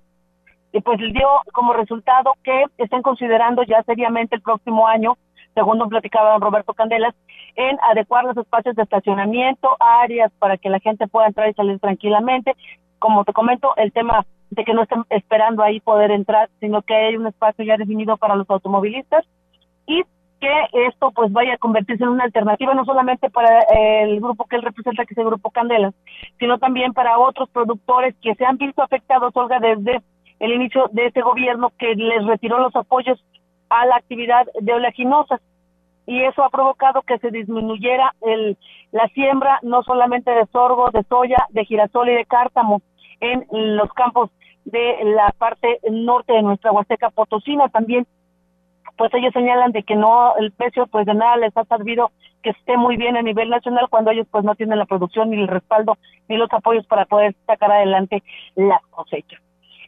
[0.71, 5.17] y pues dio como resultado que estén considerando ya seriamente el próximo año,
[5.55, 7.15] según nos platicaba don Roberto Candelas,
[7.55, 11.79] en adecuar los espacios de estacionamiento, áreas para que la gente pueda entrar y salir
[11.79, 12.55] tranquilamente.
[12.99, 16.93] Como te comento, el tema de que no estén esperando ahí poder entrar, sino que
[16.93, 19.25] hay un espacio ya definido para los automovilistas
[19.85, 20.03] y
[20.39, 23.59] que esto pues vaya a convertirse en una alternativa no solamente para
[24.03, 25.93] el grupo que él representa, que es el grupo Candelas,
[26.39, 30.01] sino también para otros productores que se han visto afectados, Olga, desde
[30.39, 33.23] el inicio de este gobierno que les retiró los apoyos
[33.69, 35.41] a la actividad de oleaginosas
[36.05, 38.57] y eso ha provocado que se disminuyera el,
[38.91, 42.81] la siembra no solamente de sorgo, de soya, de girasol y de cártamo
[43.19, 43.45] en
[43.77, 44.31] los campos
[44.65, 48.07] de la parte norte de nuestra Huasteca Potosina también
[48.97, 52.11] pues ellos señalan de que no el precio pues de nada les ha servido
[52.43, 55.37] que esté muy bien a nivel nacional cuando ellos pues no tienen la producción ni
[55.37, 58.23] el respaldo ni los apoyos para poder sacar adelante
[58.55, 59.37] la cosecha.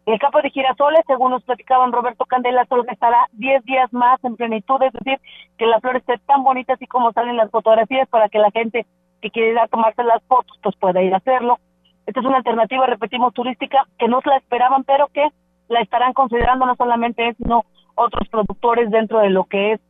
[0.06, 4.36] El campo de girasoles, según nos platicaban Roberto Candela, solo estará 10 días más en
[4.36, 5.20] plenitud, es decir,
[5.58, 8.88] que la flor esté tan bonita así como salen las fotografías para que la gente
[9.22, 11.60] que quiere ir a tomarse las fotos pues pueda ir a hacerlo.
[12.08, 15.28] Esta es una alternativa, repetimos, turística que no la esperaban, pero que
[15.68, 19.82] la estarán considerando no solamente sino otros productores dentro de lo que es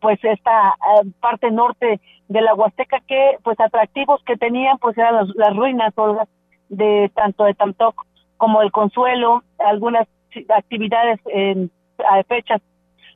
[0.00, 5.26] pues esta eh, parte norte de la Huasteca que pues atractivos que tenían pues eran
[5.34, 5.94] las ruinas
[6.68, 8.04] de tanto de Tamtoc
[8.36, 10.06] como el consuelo, algunas
[10.48, 11.70] actividades en
[12.28, 12.60] fechas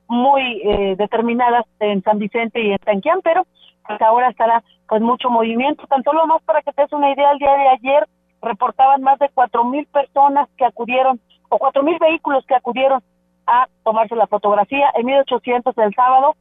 [0.09, 3.47] muy eh, determinadas en San Vicente y en Tanquián, pero
[3.87, 5.87] pues ahora estará con mucho movimiento.
[5.87, 8.09] Tanto lo más para que te des una idea, el día de ayer
[8.43, 13.03] reportaban más de cuatro mil personas que acudieron, o cuatro mil vehículos que acudieron
[13.47, 16.35] a tomarse la fotografía, en 1800 el sábado,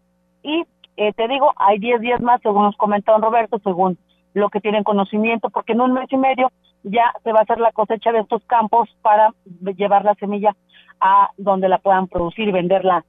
[0.43, 0.63] y
[0.97, 3.97] eh, te digo, hay 10 días más, según nos comentó Roberto, según
[4.33, 6.51] lo que tienen conocimiento, porque en un mes y medio
[6.83, 9.33] ya se va a hacer la cosecha de estos campos para
[9.75, 10.55] llevar la semilla
[10.99, 13.05] a donde la puedan producir y venderla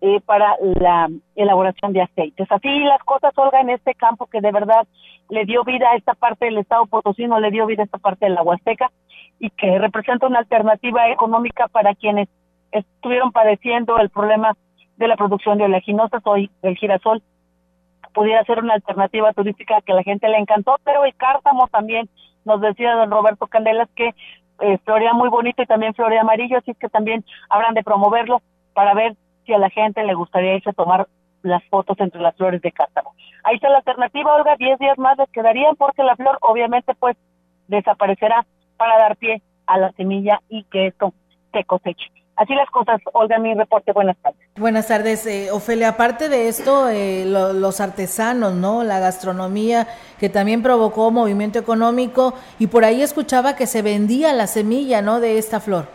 [0.00, 2.50] eh, para la elaboración de aceites.
[2.50, 4.86] Así las cosas, Olga, en este campo que de verdad
[5.28, 8.26] le dio vida a esta parte del estado potosino, le dio vida a esta parte
[8.26, 8.90] de la Huasteca
[9.38, 12.28] y que representa una alternativa económica para quienes
[12.72, 14.56] estuvieron padeciendo el problema
[14.96, 17.22] de la producción de oleaginosas, hoy el girasol
[18.12, 22.08] pudiera ser una alternativa turística que a la gente le encantó, pero el cártamo también
[22.44, 24.14] nos decía don Roberto Candelas que
[24.60, 28.42] eh, florea muy bonito y también florea amarillo, así que también habrán de promoverlo
[28.74, 31.08] para ver si a la gente le gustaría irse a tomar
[31.42, 33.14] las fotos entre las flores de cártamo.
[33.42, 37.16] Ahí está la alternativa, Olga, 10 días más les quedarían porque la flor obviamente pues
[37.66, 41.12] desaparecerá para dar pie a la semilla y que esto
[41.52, 42.10] se coseche.
[42.36, 44.40] Así las cosas, Olga, mi reporte, buenas tardes.
[44.56, 45.90] Buenas tardes, eh, Ofelia.
[45.90, 48.84] Aparte de esto, eh, los artesanos, ¿no?
[48.84, 49.86] La gastronomía,
[50.18, 55.20] que también provocó movimiento económico, y por ahí escuchaba que se vendía la semilla, ¿no?
[55.20, 55.88] De esta flor.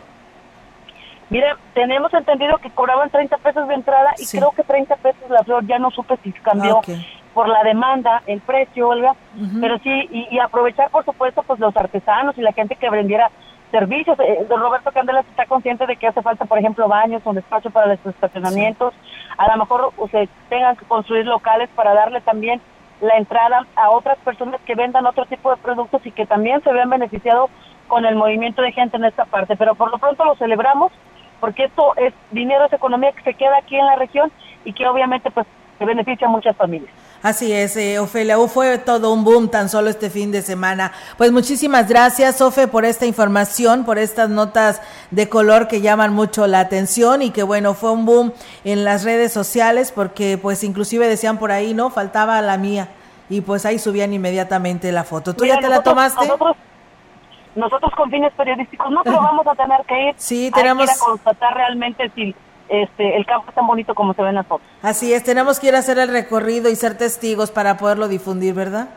[1.30, 5.42] Mire, tenemos entendido que cobraban 30 pesos de entrada y creo que 30 pesos la
[5.42, 6.92] flor, ya no supe si cambió ah,
[7.34, 9.14] por la demanda, el precio, Olga,
[9.60, 13.30] pero sí, y, y, aprovechar, por supuesto, pues los artesanos y la gente que vendiera
[13.70, 14.18] servicios.
[14.20, 17.86] Eh, Roberto Candelas está consciente de que hace falta, por ejemplo, baños, un espacio para
[17.86, 18.94] los estacionamientos.
[19.36, 22.60] A lo mejor se tengan que construir locales para darle también
[23.00, 26.72] la entrada a otras personas que vendan otro tipo de productos y que también se
[26.72, 27.50] vean beneficiados
[27.86, 29.56] con el movimiento de gente en esta parte.
[29.56, 30.92] Pero por lo pronto lo celebramos
[31.40, 34.32] porque esto es dinero, es economía que se queda aquí en la región
[34.64, 35.46] y que obviamente pues
[35.78, 36.92] se beneficia a muchas familias.
[37.20, 40.92] Así es, eh, Ofelia, fue todo un boom tan solo este fin de semana.
[41.16, 46.46] Pues muchísimas gracias, Ofe, por esta información, por estas notas de color que llaman mucho
[46.46, 51.08] la atención y que bueno, fue un boom en las redes sociales porque pues inclusive
[51.08, 51.90] decían por ahí, ¿no?
[51.90, 52.88] Faltaba la mía
[53.28, 55.34] y pues ahí subían inmediatamente la foto.
[55.34, 56.24] ¿Tú ya te la tomaste?
[56.24, 56.56] Nosotros,
[57.56, 60.14] nosotros con fines periodísticos no, pero vamos a tener que ir.
[60.16, 60.88] Sí, tenemos...
[60.88, 62.32] a constatar realmente si
[62.68, 64.66] este, el campo es tan bonito como se ve en las fotos.
[64.82, 68.54] Así es, tenemos que ir a hacer el recorrido y ser testigos para poderlo difundir,
[68.54, 68.88] ¿verdad?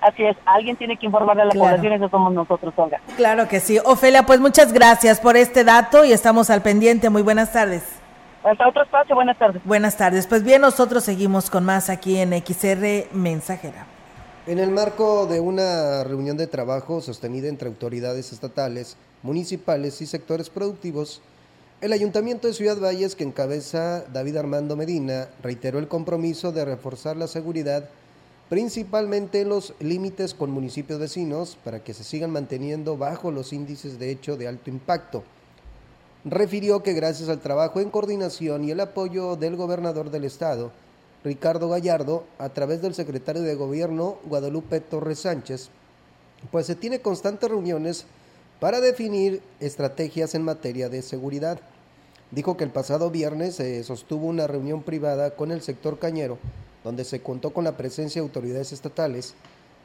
[0.00, 3.00] Así es, alguien tiene que informarle a la población, eso somos nosotros, Olga.
[3.16, 3.78] Claro que sí.
[3.84, 7.10] Ofelia, pues muchas gracias por este dato y estamos al pendiente.
[7.10, 7.82] Muy buenas tardes.
[8.42, 9.62] Hasta otro espacio, buenas tardes.
[9.64, 10.26] Buenas tardes.
[10.26, 13.86] Pues bien, nosotros seguimos con más aquí en XR Mensajera.
[14.46, 20.48] En el marco de una reunión de trabajo sostenida entre autoridades estatales, municipales y sectores
[20.48, 21.20] productivos,
[21.80, 27.16] el Ayuntamiento de Ciudad Valles, que encabeza David Armando Medina, reiteró el compromiso de reforzar
[27.16, 27.88] la seguridad,
[28.50, 33.98] principalmente en los límites con municipios vecinos, para que se sigan manteniendo bajo los índices
[33.98, 35.24] de hecho de alto impacto.
[36.26, 40.72] Refirió que gracias al trabajo en coordinación y el apoyo del gobernador del estado,
[41.24, 45.70] Ricardo Gallardo, a través del secretario de Gobierno, Guadalupe Torres Sánchez,
[46.50, 48.04] pues se tiene constantes reuniones
[48.60, 51.58] para definir estrategias en materia de seguridad.
[52.30, 56.38] Dijo que el pasado viernes se sostuvo una reunión privada con el sector cañero,
[56.84, 59.34] donde se contó con la presencia de autoridades estatales,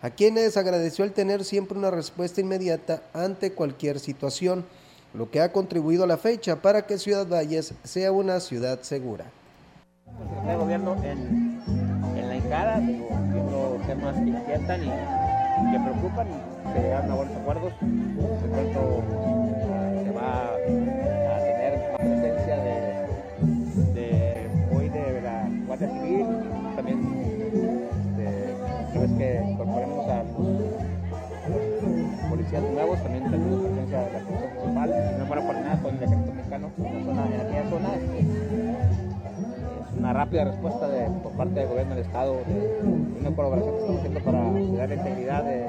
[0.01, 4.63] a quienes agradeció el tener siempre una respuesta inmediata ante cualquier situación,
[5.15, 9.25] lo que ha contribuido a la fecha para que Ciudad Valles sea una ciudad segura.
[10.47, 11.61] El gobierno en,
[12.15, 12.75] la encara,
[13.87, 17.73] temas que inquietan y, que preocupan, a buenos acuerdos.
[20.03, 21.04] Se va
[32.55, 35.99] policías nuevos, también tenemos presencia de la Policía Municipal, no fuera por nada con el
[35.99, 37.89] decreto mexicano en, zona, en aquella zona
[39.97, 43.99] una rápida respuesta de, por parte del gobierno del Estado, de, una colaboración que estamos
[43.99, 44.37] haciendo para
[44.77, 45.65] dar la integridad de,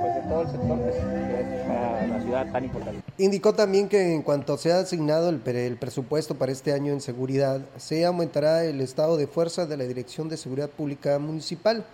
[0.00, 3.00] pues, de todo el sector que es, para la ciudad tan importante.
[3.16, 7.62] Indicó también que en cuanto sea asignado el, el presupuesto para este año en seguridad,
[7.78, 11.84] se aumentará el estado de fuerza de la Dirección de Seguridad Pública Municipal,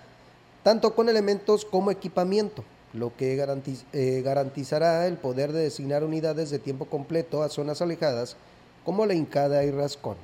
[0.65, 6.51] tanto con elementos como equipamiento lo que garantiz, eh, garantizará el poder de designar unidades
[6.51, 8.37] de tiempo completo a zonas alejadas
[8.85, 10.17] como La Hincada y Rascón.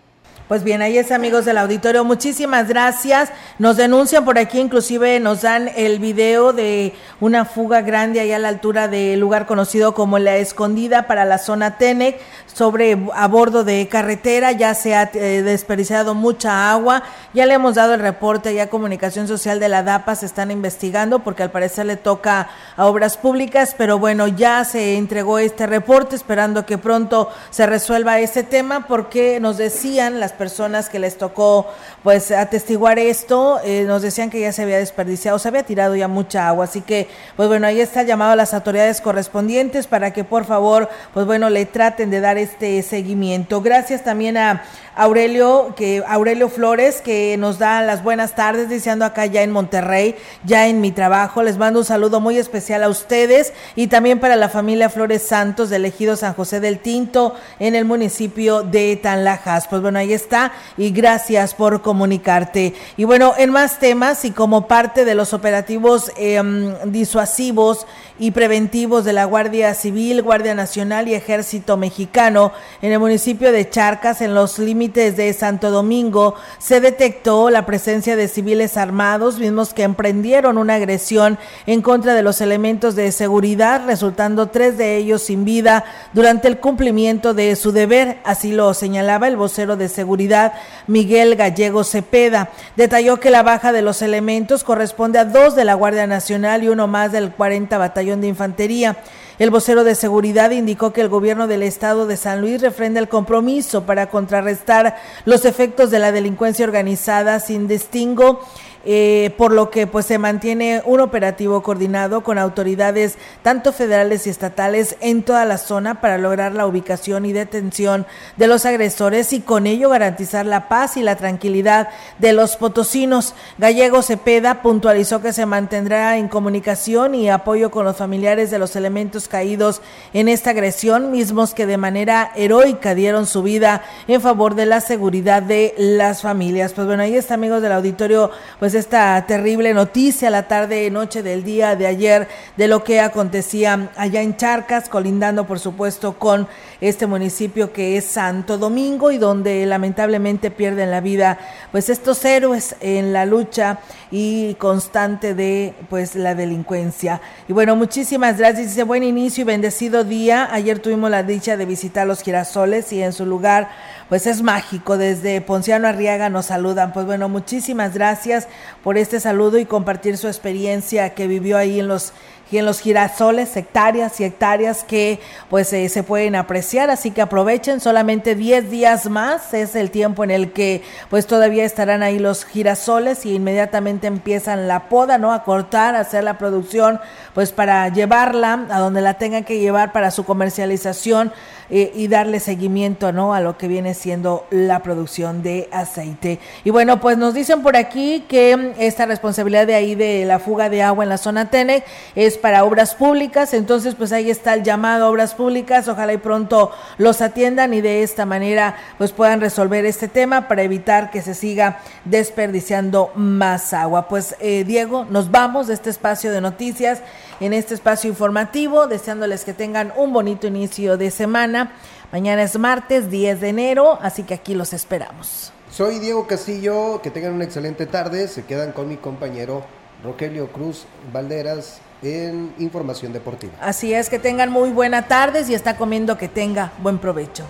[0.50, 3.30] Pues bien, ahí es amigos del auditorio, muchísimas gracias.
[3.60, 8.40] Nos denuncian por aquí, inclusive nos dan el video de una fuga grande allá a
[8.40, 12.20] la altura del lugar conocido como La Escondida para la zona Tenec,
[12.52, 17.76] sobre a bordo de carretera, ya se ha eh, desperdiciado mucha agua, ya le hemos
[17.76, 21.86] dado el reporte ya Comunicación Social de la DAPA, se están investigando porque al parecer
[21.86, 27.30] le toca a obras públicas, pero bueno, ya se entregó este reporte, esperando que pronto
[27.50, 31.66] se resuelva ese tema porque nos decían las personas que les tocó
[32.02, 36.06] pues atestiguar esto, eh, nos decían que ya se había desperdiciado, se había tirado ya
[36.06, 40.22] mucha agua, así que pues bueno, ahí está llamado a las autoridades correspondientes para que
[40.22, 43.60] por favor pues bueno le traten de dar este seguimiento.
[43.60, 44.62] Gracias también a
[44.96, 50.16] Aurelio, que Aurelio Flores, que nos da las buenas tardes, deseando acá ya en Monterrey,
[50.44, 51.42] ya en mi trabajo.
[51.42, 55.70] Les mando un saludo muy especial a ustedes y también para la familia Flores Santos
[55.70, 59.68] del ejido San José del Tinto en el municipio de Tanlajas.
[59.68, 62.74] Pues bueno, ahí está y gracias por comunicarte.
[62.96, 67.86] Y bueno, en más temas y como parte de los operativos em, disuasivos
[68.20, 72.52] y preventivos de la Guardia Civil, Guardia Nacional y Ejército Mexicano
[72.82, 78.16] en el municipio de Charcas, en los límites de Santo Domingo, se detectó la presencia
[78.16, 83.86] de civiles armados, mismos que emprendieron una agresión en contra de los elementos de seguridad,
[83.86, 89.28] resultando tres de ellos sin vida durante el cumplimiento de su deber, así lo señalaba
[89.28, 90.52] el vocero de seguridad
[90.86, 92.50] Miguel Gallego Cepeda.
[92.76, 96.68] Detalló que la baja de los elementos corresponde a dos de la Guardia Nacional y
[96.68, 98.96] uno más del 40 Batallón de Infantería.
[99.38, 103.08] El vocero de seguridad indicó que el gobierno del estado de San Luis refrenda el
[103.08, 108.40] compromiso para contrarrestar los efectos de la delincuencia organizada sin distingo
[108.84, 114.30] eh, por lo que pues se mantiene un operativo coordinado con autoridades tanto federales y
[114.30, 118.06] estatales en toda la zona para lograr la ubicación y detención
[118.36, 123.34] de los agresores y con ello garantizar la paz y la tranquilidad de los potosinos.
[123.58, 128.76] Gallego Cepeda puntualizó que se mantendrá en comunicación y apoyo con los familiares de los
[128.76, 134.54] elementos caídos en esta agresión, mismos que de manera heroica dieron su vida en favor
[134.54, 136.72] de la seguridad de las familias.
[136.72, 141.44] Pues bueno, ahí está amigos del auditorio, pues esta terrible noticia la tarde noche del
[141.44, 146.48] día de ayer de lo que acontecía allá en Charcas, colindando por supuesto con
[146.80, 151.38] este municipio que es Santo Domingo y donde lamentablemente pierden la vida
[151.72, 153.78] pues estos héroes en la lucha
[154.10, 157.20] y constante de pues la delincuencia.
[157.48, 158.68] Y bueno, muchísimas gracias.
[158.68, 160.48] Dice buen inicio y bendecido día.
[160.52, 163.68] Ayer tuvimos la dicha de visitar los girasoles y en su lugar
[164.10, 164.98] pues es mágico.
[164.98, 166.92] Desde Ponciano Arriaga nos saludan.
[166.92, 168.48] Pues bueno, muchísimas gracias
[168.82, 172.12] por este saludo y compartir su experiencia que vivió ahí en los
[172.50, 177.22] y en los girasoles, hectáreas y hectáreas que pues eh, se pueden apreciar, así que
[177.22, 182.18] aprovechen, solamente 10 días más es el tiempo en el que pues todavía estarán ahí
[182.18, 185.32] los girasoles y inmediatamente empiezan la poda, ¿no?
[185.32, 187.00] A cortar, a hacer la producción
[187.34, 191.32] pues para llevarla a donde la tengan que llevar para su comercialización
[191.72, 193.32] eh, y darle seguimiento ¿no?
[193.32, 196.40] a lo que viene siendo la producción de aceite.
[196.64, 200.68] Y bueno, pues nos dicen por aquí que esta responsabilidad de ahí de la fuga
[200.68, 201.84] de agua en la zona TENEC
[202.16, 206.18] es para obras públicas, entonces pues ahí está el llamado a obras públicas, ojalá y
[206.18, 211.22] pronto los atiendan y de esta manera pues puedan resolver este tema para evitar que
[211.22, 214.08] se siga desperdiciando más agua.
[214.08, 217.02] Pues eh, Diego, nos vamos de este espacio de noticias
[217.40, 221.72] en este espacio informativo, deseándoles que tengan un bonito inicio de semana.
[222.12, 225.52] Mañana es martes 10 de enero, así que aquí los esperamos.
[225.70, 229.64] Soy Diego Castillo, que tengan una excelente tarde, se quedan con mi compañero
[230.02, 233.52] Rogelio Cruz Valderas en Información Deportiva.
[233.60, 237.44] Así es, que tengan muy buena tarde y está comiendo que tenga buen provecho.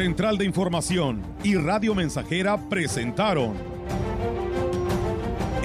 [0.00, 3.79] Central de Información y Radio Mensajera presentaron